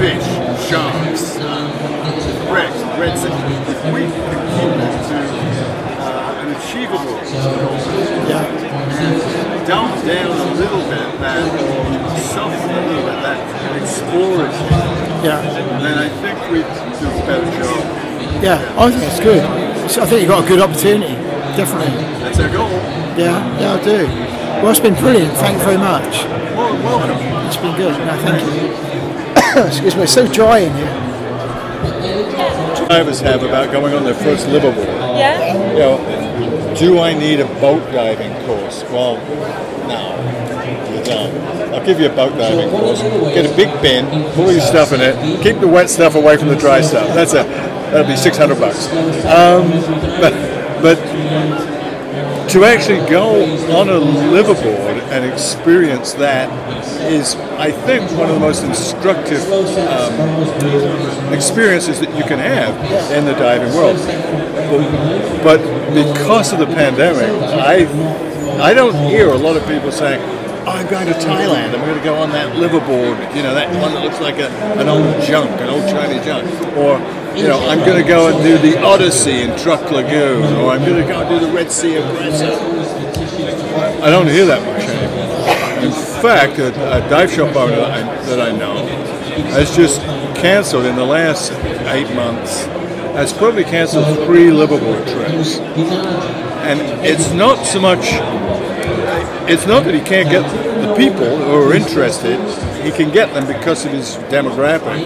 [0.00, 0.24] fish,
[0.68, 1.36] sharks,
[2.48, 3.12] wrecks, red
[3.68, 5.83] if we can keep it to
[6.56, 7.74] achievable goal
[8.94, 15.40] and dump down a little bit that, soften a little bit that exploratory, Yeah.
[15.80, 18.42] then I think we do a better job.
[18.42, 19.90] Yeah, I think that's good.
[19.90, 21.14] So I think you've got a good opportunity,
[21.56, 21.94] definitely.
[22.20, 22.70] That's our goal.
[23.16, 24.06] Yeah, yeah, I do.
[24.62, 25.32] Well, it's been brilliant.
[25.34, 26.24] Thank you very much.
[26.56, 27.46] Well, welcome.
[27.46, 27.92] It's been good.
[28.06, 29.64] No, thank you.
[29.66, 31.04] Excuse me, it's so dry in here.
[32.88, 34.86] Divers have about going on their first liveaboard.
[35.18, 35.72] Yeah.
[35.72, 36.23] You know,
[36.76, 38.82] do I need a boat diving course?
[38.84, 39.16] Well,
[39.88, 41.34] no, you don't.
[41.74, 43.00] I'll give you a boat diving course.
[43.02, 46.36] Get a big bin, put all your stuff in it, keep the wet stuff away
[46.36, 47.08] from the dry stuff.
[47.14, 47.44] That's a
[47.92, 48.88] that'll be six hundred bucks.
[49.24, 49.70] Um,
[50.20, 50.32] but
[50.82, 50.96] but
[52.50, 53.44] to actually go
[53.76, 56.48] on a liveaboard and experience that
[57.10, 62.76] is, I think, one of the most instructive um, experiences that you can have
[63.10, 63.96] in the diving world.
[65.40, 65.60] But, but
[65.94, 67.24] because of the pandemic,
[67.56, 67.88] I
[68.60, 70.20] I don't hear a lot of people saying,
[70.68, 73.94] I'm going to Thailand, I'm going to go on that liveaboard, you know, that one
[73.94, 76.44] that looks like a, an old junk, an old Chinese junk.
[76.76, 77.00] Or,
[77.34, 80.84] you know, I'm going to go and do the Odyssey in Truk Lagoon, or I'm
[80.84, 82.52] going to go and do the Red Sea Aggressor.
[84.04, 84.83] I don't hear that much
[86.24, 88.86] fact, a, a dive shop owner that I, that I know
[89.52, 90.00] has just
[90.34, 91.52] canceled in the last
[91.92, 92.64] eight months,
[93.12, 95.58] has probably canceled three liveaboard trips.
[96.64, 98.06] And it's not so much,
[99.50, 102.40] it's not that he can't get the people who are interested,
[102.84, 105.00] he can get them because of his demographic.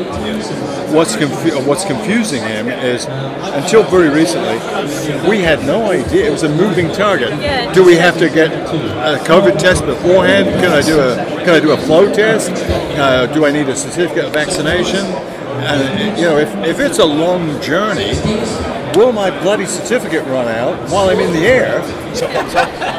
[0.93, 4.55] What's, confu- what's confusing him is, until very recently,
[5.29, 6.27] we had no idea.
[6.27, 7.31] It was a moving target.
[7.41, 7.73] Yeah.
[7.73, 10.47] Do we have to get a COVID test beforehand?
[10.61, 12.51] Can I do a Can I do a flow test?
[12.99, 15.05] Uh, do I need a certificate of vaccination?
[15.65, 18.15] And you know, if, if it's a long journey,
[18.97, 21.81] will my bloody certificate run out while I'm in the air?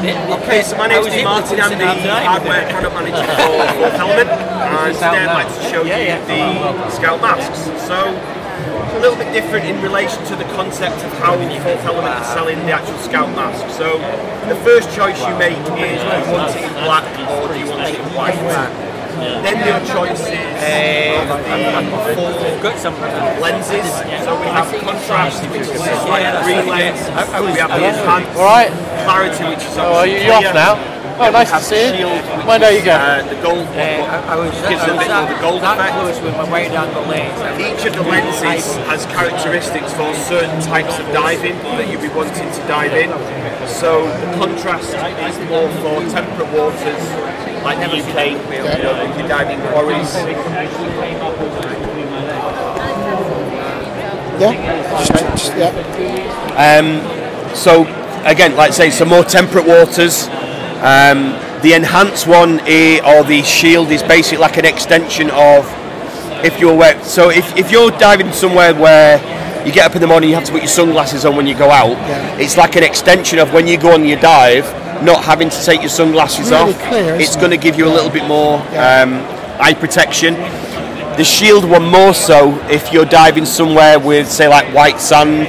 [0.00, 1.60] Okay, so my name is Martin.
[1.60, 6.88] I'm the hardware product manager for Element, and today I'd like to show you the
[6.88, 7.68] Scout masks.
[7.84, 12.26] So, a little bit different in relation to the concept of how Fourth Element is
[12.28, 13.68] selling the actual Scout mask.
[13.76, 13.98] So,
[14.48, 17.68] the first choice you make is do you want it in black or do you
[17.68, 18.89] want it in white?
[19.20, 20.50] Then your choice is
[22.84, 23.88] of the four lenses.
[24.24, 27.00] So we have contrast, which is like a green lens.
[27.44, 28.72] We have the enhanced Alright.
[29.04, 30.54] clarity, which is Oh, are you you off clear.
[30.54, 30.74] now?
[31.20, 31.96] Oh, Then we nice to have see you.
[32.00, 33.00] shield, which When are you is, going?
[33.00, 33.66] Uh, the gold
[34.72, 36.22] gives it a bit more of the gold effect.
[36.24, 37.28] with my way down the lane.
[37.60, 42.48] Each of the lenses has characteristics for certain types of diving that you'll be wanting
[42.48, 43.10] to dive in.
[43.68, 47.04] So the contrast is more for temperate waters,
[47.62, 50.14] like the UK, you know, if you're diving quarries.
[54.40, 55.34] Yeah.
[55.36, 56.78] Just- yeah.
[56.78, 57.82] Um, so
[58.24, 60.28] again, like I say, some more temperate waters.
[60.82, 65.66] Um, the enhanced one, eh, or the shield, is basically like an extension of
[66.42, 67.04] if you're wet.
[67.04, 69.18] So if, if you're diving somewhere where
[69.66, 71.54] you get up in the morning, you have to put your sunglasses on when you
[71.54, 71.96] go out.
[72.40, 74.64] It's like an extension of when you go on your dive,
[75.02, 76.82] not having to take your sunglasses Really off.
[76.88, 79.14] clear, it's going to give you a little bit more um,
[79.60, 80.34] eye protection.
[81.16, 85.48] The shield one more so if you're diving somewhere with, say, like white sand,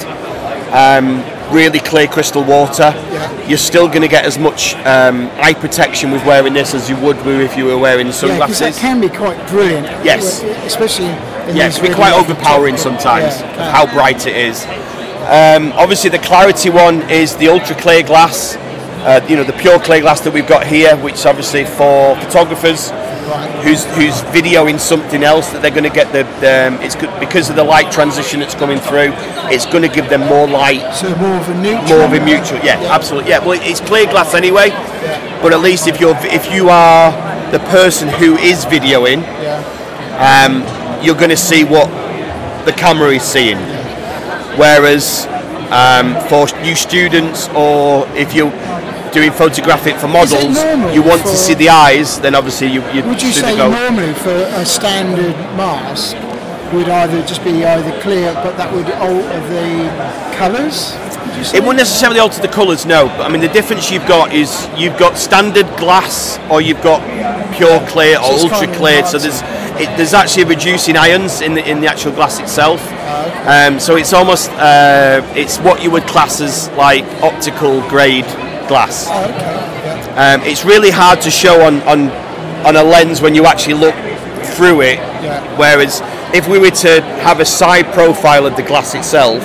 [0.74, 2.94] um, really clear crystal water.
[3.48, 6.96] You're still going to get as much um, eye protection with wearing this as you
[6.98, 8.60] would with if you were wearing Yeah, sunglasses.
[8.60, 9.86] that can be quite brilliant.
[10.06, 10.44] Yes.
[10.66, 11.08] Especially.
[11.08, 13.72] In yeah, it can be quite overpowering sometimes Yeah, it of can.
[13.76, 14.64] how bright it is.
[15.28, 18.56] Um, obviously, the clarity one is the ultra clear glass.
[19.04, 22.92] Uh, you know, the pure clay glass that we've got here, which obviously for photographers
[23.64, 27.10] who's who's videoing something else that they're going to get the, the um, it's good
[27.20, 29.12] because of the light transition that's coming through.
[29.50, 30.94] It's going to give them more light.
[30.94, 31.98] So more of a neutral.
[31.98, 33.46] More of a mutual, yeah, absolutely, yeah.
[33.46, 34.70] Well, it's clear glass anyway,
[35.42, 37.12] but at least if you're if you are
[37.52, 39.26] the person who is videoing,
[40.22, 40.62] um,
[41.04, 41.88] you're going to see what
[42.66, 43.58] the camera is seeing.
[44.58, 45.26] Whereas
[45.72, 48.52] um, for new students or if you're
[49.12, 50.56] doing photographic for models,
[50.95, 53.56] you want for- to see the eyes, then obviously you you Would you do say
[53.58, 56.15] normally for a standard mask
[56.74, 60.95] would either just be either clear, but that would alter the colours?
[61.26, 61.58] Would you say?
[61.58, 63.08] It wouldn't necessarily alter the colours, no.
[63.08, 67.01] But I mean, the difference you've got is you've got standard glass, or you've got
[67.53, 69.05] pure clear or it's ultra clear.
[69.05, 69.41] So there's
[69.82, 72.82] it, there's actually reducing ions in the in the actual glass itself.
[73.45, 78.26] Um, so it's almost uh, it's what you would class as like optical grade
[78.72, 79.07] glass.
[80.15, 82.09] Um, it's really hard to show on, on
[82.65, 83.95] on a lens when you actually look
[84.55, 84.99] through it.
[85.59, 85.99] Whereas
[86.34, 89.41] if we were to have a side profile of the glass itself,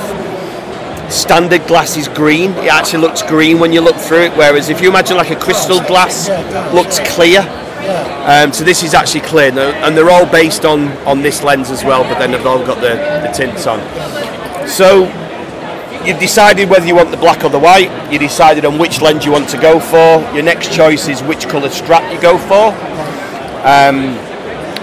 [1.10, 2.50] standard glass is green.
[2.66, 4.32] It actually looks green when you look through it.
[4.36, 6.28] Whereas if you imagine like a crystal glass,
[6.72, 7.40] looks clear.
[8.26, 11.42] Um, so this is actually clear, and they're- and they're all based on on this
[11.42, 12.02] lens as well.
[12.04, 12.94] But then they've all got the,
[13.26, 13.78] the tints on.
[14.68, 15.06] So
[16.06, 17.90] you've decided whether you want the black or the white.
[18.12, 20.22] You decided on which lens you want to go for.
[20.34, 22.72] Your next choice is which colour strap you go for.
[23.66, 24.14] Um,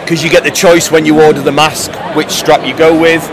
[0.01, 3.25] because you get the choice when you order the mask which strap you go with.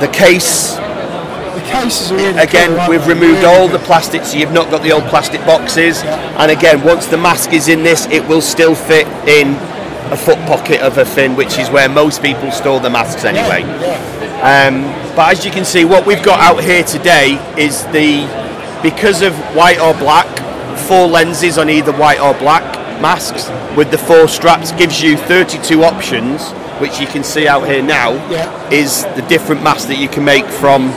[0.00, 3.80] The case, The cases are really again, cool, we've removed Really all good.
[3.80, 6.02] the plastic, so you've not got the old plastic boxes.
[6.02, 9.54] And again, once the mask is in this, it will still fit in
[10.12, 13.62] a foot pocket of a fin, which is where most people store the masks anyway.
[14.42, 14.82] Um,
[15.16, 18.26] but as you can see, what we've got out here today is the
[18.82, 20.28] because of white or black,
[20.86, 22.62] four lenses on either white or black
[23.00, 27.82] masks with the four straps gives you 32 options, which you can see out here
[27.82, 28.12] now.
[28.30, 28.70] Yeah.
[28.70, 30.90] Is the different masks that you can make from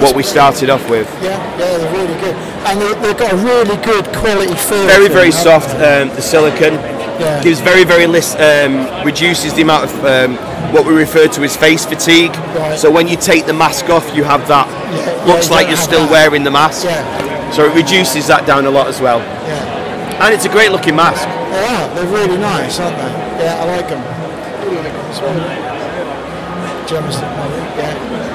[0.00, 1.08] what we started off with.
[1.22, 4.86] Yeah, yeah, they're really good, and they, they've got a really good quality feel.
[4.86, 5.70] Very, very soft.
[5.76, 6.74] Um, the silicon
[7.22, 7.42] Yeah.
[7.42, 10.36] gives very, very lis- um, reduces the amount of um,
[10.74, 12.34] what we refer to as face fatigue.
[12.58, 12.78] Right.
[12.78, 14.66] So when you take the mask off, you have that.
[14.68, 16.10] yeah, looks you like you're still that.
[16.10, 16.84] wearing the mask.
[16.84, 17.02] Yeah.
[17.52, 19.18] So it reduces that down a lot as well.
[19.46, 20.24] Yeah.
[20.24, 21.22] And it's a great looking mask.
[21.52, 21.94] They are.
[21.94, 23.44] They're really nice, aren't they?
[23.44, 24.02] Yeah, I like them.
[26.86, 27.22] Gemstone,
[27.78, 28.31] yeah.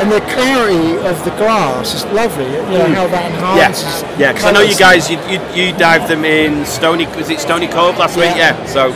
[0.00, 2.46] And the clarity of the glass is lovely.
[2.46, 4.02] You know how that enhances.
[4.02, 4.32] Yeah, yeah.
[4.32, 7.06] Because I know you guys, you, you, you dived them in Stony.
[7.16, 8.24] Was it Stony Cove last week?
[8.34, 8.56] Yeah.
[8.58, 8.66] Yeah.
[8.66, 8.92] So,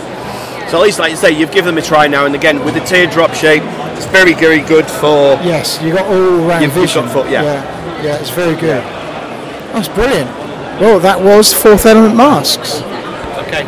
[0.70, 2.72] so at least like you say, you've given them a try now and again with
[2.74, 3.62] the teardrop shape.
[3.96, 5.36] It's very, very good for.
[5.44, 7.05] Yes, you got all round You've- you've vision.
[7.05, 7.42] got full- yeah.
[7.42, 8.82] yeah, yeah, it's very good.
[9.74, 10.30] That's brilliant.
[10.80, 12.80] Well, that was Fourth Element masks.
[13.46, 13.66] Okay.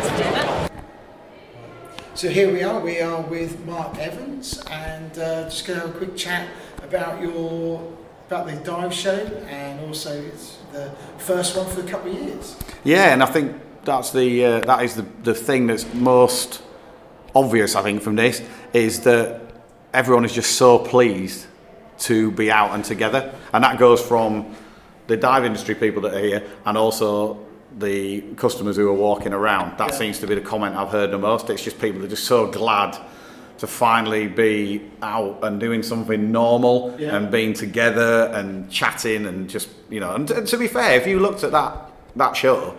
[2.15, 2.79] So here we are.
[2.79, 6.47] We are with Mark Evans, and uh, just going to have a quick chat
[6.87, 7.93] about your
[8.27, 9.17] about the dive show,
[9.49, 12.55] and also it's the first one for a couple of years.
[12.83, 16.61] Yeah, and I think that's the uh, that is the, the thing that's most
[17.33, 17.75] obvious.
[17.75, 18.41] I think from this
[18.73, 19.41] is that
[19.93, 21.47] everyone is just so pleased
[21.99, 24.55] to be out and together, and that goes from
[25.07, 27.45] the dive industry people that are here, and also
[27.79, 29.77] the customers who are walking around.
[29.77, 31.49] That seems to be the comment I've heard the most.
[31.49, 32.97] It's just people are just so glad
[33.57, 37.15] to finally be out and doing something normal Yeah.
[37.15, 40.13] and being together and chatting and just you know.
[40.15, 42.75] And, and to be fair, if you looked at that that show,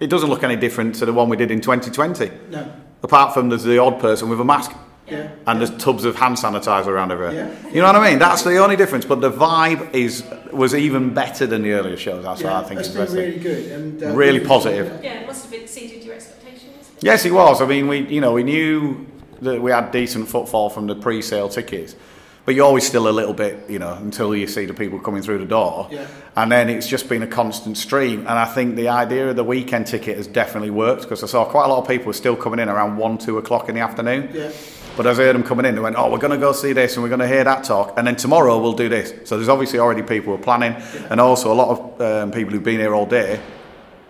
[0.00, 2.30] it doesn't look any different to the one we did in 2020.
[2.50, 2.72] No.
[3.02, 4.72] Apart from there's the odd person with a mask.
[5.06, 5.28] Yeah.
[5.46, 7.34] And there's tubs of hand sanitizer around everywhere.
[7.34, 7.68] Yeah.
[7.70, 8.18] You know what I mean?
[8.20, 9.04] That's the only difference.
[9.04, 10.22] But the vibe is
[10.52, 12.22] was even better than the earlier shows.
[12.24, 13.24] That's what I think that's is been the best thing.
[13.24, 13.72] really good.
[13.72, 15.02] And, uh, Really positive.
[15.02, 16.90] Yeah, it must have exceeded your expectations.
[17.00, 17.60] Yes, it was.
[17.60, 19.06] I mean, we you know we knew
[19.42, 21.96] that we had decent footfall from the pre-sale tickets,
[22.44, 25.22] but you're always still a little bit you know until you see the people coming
[25.22, 26.06] through the door, Yeah.
[26.36, 28.20] and then it's just been a constant stream.
[28.20, 31.44] And I think the idea of the weekend ticket has definitely worked because I saw
[31.44, 34.30] quite a lot of people still coming in around one, two o'clock in the afternoon.
[34.32, 34.50] Yeah.
[34.96, 36.72] But as I heard them coming in, they went, "Oh, we're going to go see
[36.72, 39.36] this, and we're going to hear that talk, and then tomorrow we'll do this." So
[39.36, 40.74] there's obviously already people who are planning,
[41.10, 43.38] and also a lot of um, people who've been here all day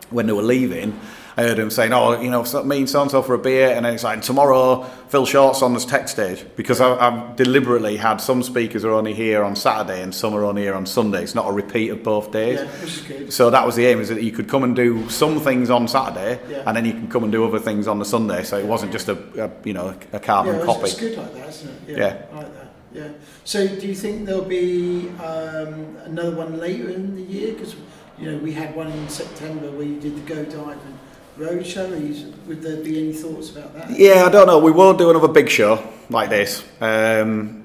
[0.08, 0.98] when they were leaving,
[1.40, 3.38] I heard them saying, "Oh, you know, so- me and so and so for a
[3.38, 7.36] beer," and then it's like tomorrow Phil Short's on this tech stage because I, I've
[7.36, 10.86] deliberately had some speakers are only here on Saturday and some are only here on
[10.86, 11.22] Sunday.
[11.22, 12.60] It's not a repeat of both days.
[12.60, 13.32] Yeah, which is good.
[13.32, 15.88] So that was the aim: is that you could come and do some things on
[15.88, 16.64] Saturday, Yeah.
[16.66, 18.42] and then you can come and do other things on the Sunday.
[18.44, 20.82] So it wasn't just a, a you know a carbon yeah, copy.
[20.82, 21.98] It's, it's good like that, isn't it?
[21.98, 22.22] Yeah.
[22.32, 22.66] I like that.
[22.92, 23.08] Yeah.
[23.44, 27.52] So, do you think there'll be um, another one later in the year?
[27.52, 27.76] Because
[28.18, 30.98] you know we had one in September where you did the Go Dive and
[31.40, 31.88] Road Show.
[31.88, 33.90] Would there be any thoughts about that?
[33.98, 34.58] Yeah, I don't know.
[34.58, 36.62] We won't do another big show like this.
[36.80, 37.64] Um,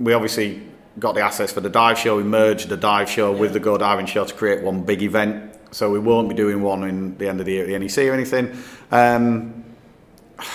[0.00, 0.62] we obviously
[0.98, 2.16] got the assets for the dive show.
[2.16, 5.54] We merged the dive show with the Go Diving show to create one big event.
[5.70, 7.98] So we won't be doing one in the end of the year at the NEC
[8.08, 8.56] or anything.
[8.90, 9.64] Um,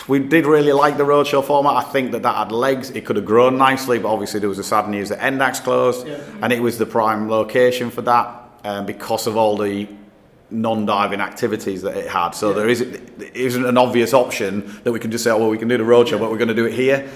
[0.07, 1.73] we did really like the roadshow format.
[1.77, 2.89] I think that that had legs.
[2.91, 6.05] It could have grown nicely, but obviously there was a sad news that Andark closed,
[6.05, 6.17] Yeah.
[6.41, 9.87] and it was the prime location for that um, because of all the
[10.49, 12.31] non-diving activities that it had.
[12.31, 15.57] So there isn't, isn't an obvious option that we can just say, oh, well, we
[15.57, 17.09] can do the roadshow, but we're going to do it here.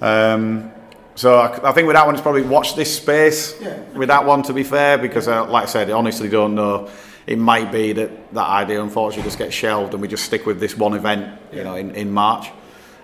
[0.00, 0.70] Um,
[1.14, 3.80] so I, I think with that one, it's probably watch this space Yeah.
[3.96, 4.42] with that one.
[4.44, 6.88] To be fair, because uh, like I said, I honestly don't know.
[7.26, 10.60] It might be that that idea unfortunately just gets shelved, and we just stick with
[10.60, 12.50] this one event, you know, in, in March.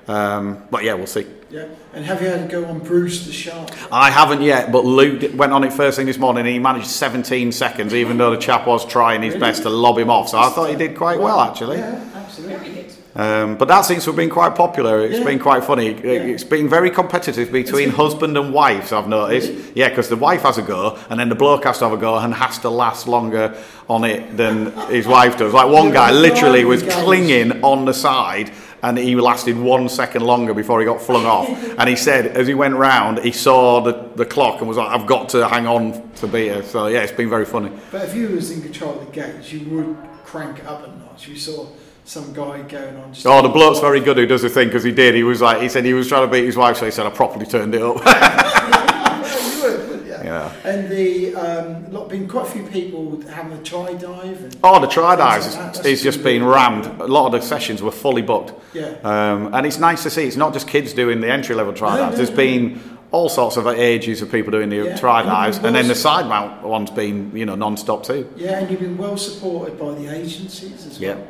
[0.06, 1.26] Um, but yeah, we'll see.
[1.54, 1.66] Yeah.
[1.92, 3.70] And have you had to go on Bruce the Shark?
[3.92, 6.40] I haven't yet, but Luke went on it first thing this morning.
[6.40, 9.96] and He managed 17 seconds, even though the chap was trying his best to lob
[9.98, 10.30] him off.
[10.30, 11.76] So I thought he did quite well, actually.
[11.78, 12.86] Yeah, absolutely.
[13.14, 15.06] Um, but that seems to have been quite popular.
[15.06, 15.24] It's Yeah.
[15.24, 15.90] been quite funny.
[15.90, 19.52] It's been very competitive between husband and wives, I've noticed.
[19.76, 21.96] Yeah, because the wife has a go, and then the bloke has to have a
[21.96, 23.54] go and has to last longer
[23.88, 25.54] on it than his wife does.
[25.54, 28.50] Like one guy literally was clinging on the side.
[28.84, 31.48] And he lasted one second longer before he got flung off.
[31.78, 34.88] And he said, as he went round, he saw the, the clock and was like,
[34.88, 37.70] "I've got to hang on to beat her." So yeah, it's been very funny.
[37.90, 40.88] But if you was in control of the gates, you would crank it up a
[40.98, 41.26] notch.
[41.26, 41.66] You saw
[42.04, 43.12] some guy going on.
[43.12, 45.14] Just Oh, the bloke's very good who does the thing because he did.
[45.14, 47.06] He was like, he said he was trying to beat his wife, so he said,
[47.06, 47.96] I properly turned it up.
[47.96, 50.23] you would, wouldn't you?
[50.34, 50.52] Yeah.
[50.70, 54.42] And the um, lot been quite a few people having a try dive.
[54.42, 55.78] And Oh, the try dives, things like that.
[55.80, 56.86] it's, it's just really been rammed.
[57.00, 58.52] A lot of the sessions were fully booked.
[58.74, 58.96] Yeah.
[59.02, 60.24] Um, and it's nice to see.
[60.26, 62.12] It's not just kids doing the entry level try dives.
[62.12, 62.36] no, There's no.
[62.36, 64.96] been all sorts of ages of people doing the Yeah.
[64.96, 68.28] try dives, it and then the side mount one's been, you know, non-stop too.
[68.36, 71.14] Yeah, and you've been well supported by the agencies as Yeah.
[71.14, 71.28] well.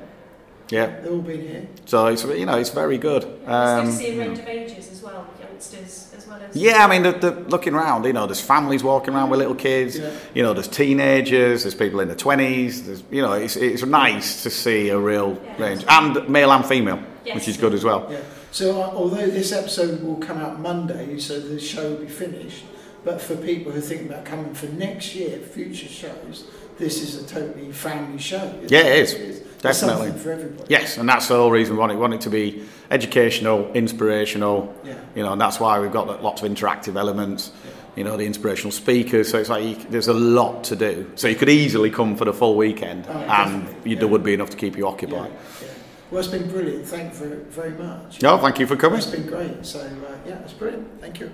[0.71, 0.87] Yeah.
[1.03, 1.67] They've all been here.
[1.85, 3.25] So it's you know it's very good.
[3.47, 6.04] Um, it's good to see a range of ages as well, youngsters
[6.37, 6.57] as well as.
[6.57, 9.55] Yeah, I mean, the, the, looking around, you know, there's families walking around with little
[9.55, 9.99] kids.
[9.99, 10.11] Yeah.
[10.35, 11.62] You know, there's teenagers.
[11.62, 12.87] There's people in their twenties.
[12.87, 16.99] There's, you know, it's, it's nice to see a real range, and male and female,
[17.32, 18.07] which is good as well.
[18.11, 18.20] Yeah.
[18.51, 22.64] So uh, although this episode will come out Monday, so the show will be finished,
[23.05, 26.47] but for people who think about coming for next year, future shows,
[26.78, 28.61] this is a totally family show.
[28.68, 29.44] Yeah, it is.
[29.65, 30.09] There's Definitely.
[30.09, 30.67] something for everybody.
[30.69, 31.95] Yes, and that's the whole reason we want it.
[31.95, 34.75] We want it to be educational, inspirational.
[34.85, 35.01] Yeah.
[35.15, 37.51] You know, and that's why we've got lots of interactive elements.
[37.97, 39.31] You know, the inspirational speakers.
[39.31, 41.11] So it's like you, there's a lot to do.
[41.15, 44.23] So you could easily come for the full weekend, Oh, and definitely, you, there would
[44.23, 45.33] be enough to keep you occupied.
[45.62, 45.69] Yeah.
[46.11, 46.87] Well, it's been brilliant.
[46.87, 48.21] Thank you very, very much.
[48.21, 48.99] No, thank you for coming.
[48.99, 49.65] It's been great.
[49.65, 51.01] So uh, yeah, it's brilliant.
[51.01, 51.33] Thank you.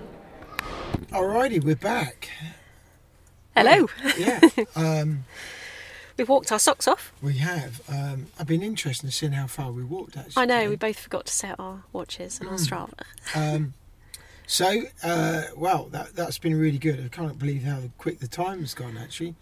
[1.11, 2.29] Alrighty, we're back.
[3.57, 3.89] Hello.
[4.17, 4.39] Yeah.
[4.77, 5.25] Um,
[6.21, 7.11] We've walked our socks off.
[7.19, 7.81] we have.
[7.89, 10.15] Um, I've been interested in seeing how far we walked.
[10.17, 12.67] Actually, I know, we both forgot to set our watches and our Mm.
[13.33, 13.35] Strava.
[13.55, 13.73] Um,
[14.47, 17.03] so, uh, well, that, that's been really good.
[17.03, 19.33] I can't believe how quick the time has gone, actually.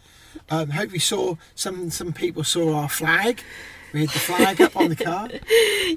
[0.49, 3.41] Um, hope you saw, some, some people saw our flag.
[3.91, 5.29] We had the flag up on the car.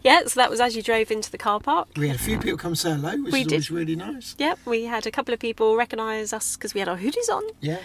[0.03, 1.89] Yeah, so that was as you drove into the car park.
[1.97, 3.53] We had a few people come say hello, which We is did.
[3.53, 4.35] always really nice.
[4.39, 7.43] Yep, we had a couple of people recognise us because we had our hoodies on.
[7.61, 7.79] Yeah,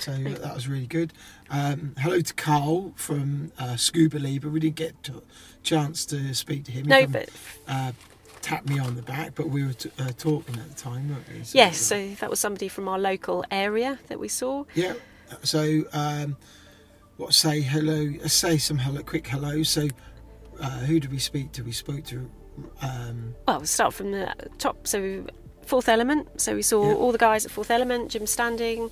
[0.00, 1.12] so that was really good.
[1.50, 4.48] Um, hello to Carl from uh, Scuba Lieber.
[4.48, 5.22] We didn't get a
[5.62, 6.86] chance to speak to him.
[6.86, 7.28] No, but-
[7.66, 7.92] uh,
[8.40, 11.28] tapped me on the back, but we were t- uh, talking at the time, weren't
[11.28, 11.42] we?
[11.44, 14.64] So, Yes, so that was somebody from our local area that we saw.
[14.74, 14.94] Yeah.
[15.42, 16.36] So, um,
[17.16, 18.12] what say hello?
[18.24, 19.62] uh, Say some hello, quick hello.
[19.64, 19.88] So,
[20.60, 21.62] uh, who did we speak to?
[21.64, 22.30] We spoke to.
[22.80, 24.86] Um, Well, we'll start from the top.
[24.86, 25.26] So,
[25.68, 26.40] Fourth Element.
[26.40, 26.94] So we saw Yeah.
[26.94, 28.90] all the guys at Fourth Element: Jim Standing,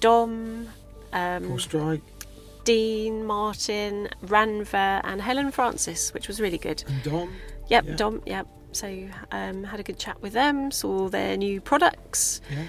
[0.00, 0.68] Dom,
[1.12, 2.02] um, Paul Strike
[2.64, 6.82] Dean, Martin, Ranver, and Helen Francis, which was really good.
[6.88, 7.32] and Dom.
[7.68, 7.96] Yep, Yeah.
[7.96, 8.22] Dom.
[8.26, 8.46] Yep.
[8.72, 10.70] So um, had a good chat with them.
[10.70, 12.40] Saw their new products.
[12.50, 12.64] Yeah.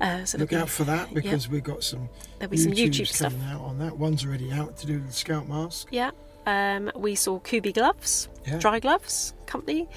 [0.00, 2.08] Uh, so Look there'll out be- for that because we've got some.
[2.38, 3.32] There'll be some YouTube YouTubes stuff.
[3.32, 3.96] coming out on that.
[3.96, 5.88] One's already out to do with the Scout mask.
[5.92, 6.10] Yeah.
[6.46, 8.58] Um, we saw Kubi Gloves, Yeah.
[8.58, 9.88] dry gloves company.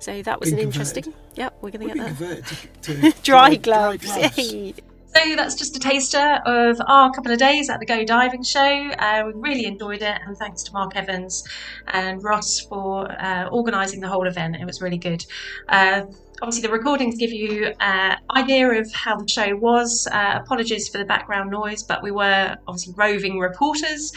[0.00, 1.06] So that was Been an converted.
[1.06, 1.14] interesting.
[1.36, 2.46] Yep, we're going to get that.
[2.82, 4.04] to, to dry, dry gloves.
[4.04, 4.74] gloves.
[5.12, 8.60] So that's just a taster of our couple of days at the Go Diving Show.
[8.60, 11.42] Uh, we really enjoyed it, and thanks to Mark Evans
[11.88, 14.54] and Ross for uh, organising the whole event.
[14.56, 15.26] It was really good.
[15.68, 16.02] Uh,
[16.42, 20.08] obviously, the recordings give you an idea of how the show was.
[20.10, 24.12] Uh, apologies for the background noise, but we were obviously roving reporters,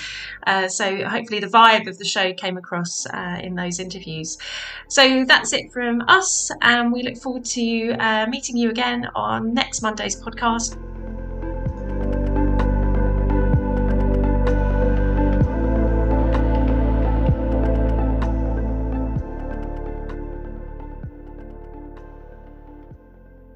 [0.47, 4.38] uh, so hopefully the vibe of the show came across uh, in those interviews.
[4.88, 9.53] So that's it from us, and we look forward to uh, meeting you again on
[9.53, 10.78] next Monday's podcast.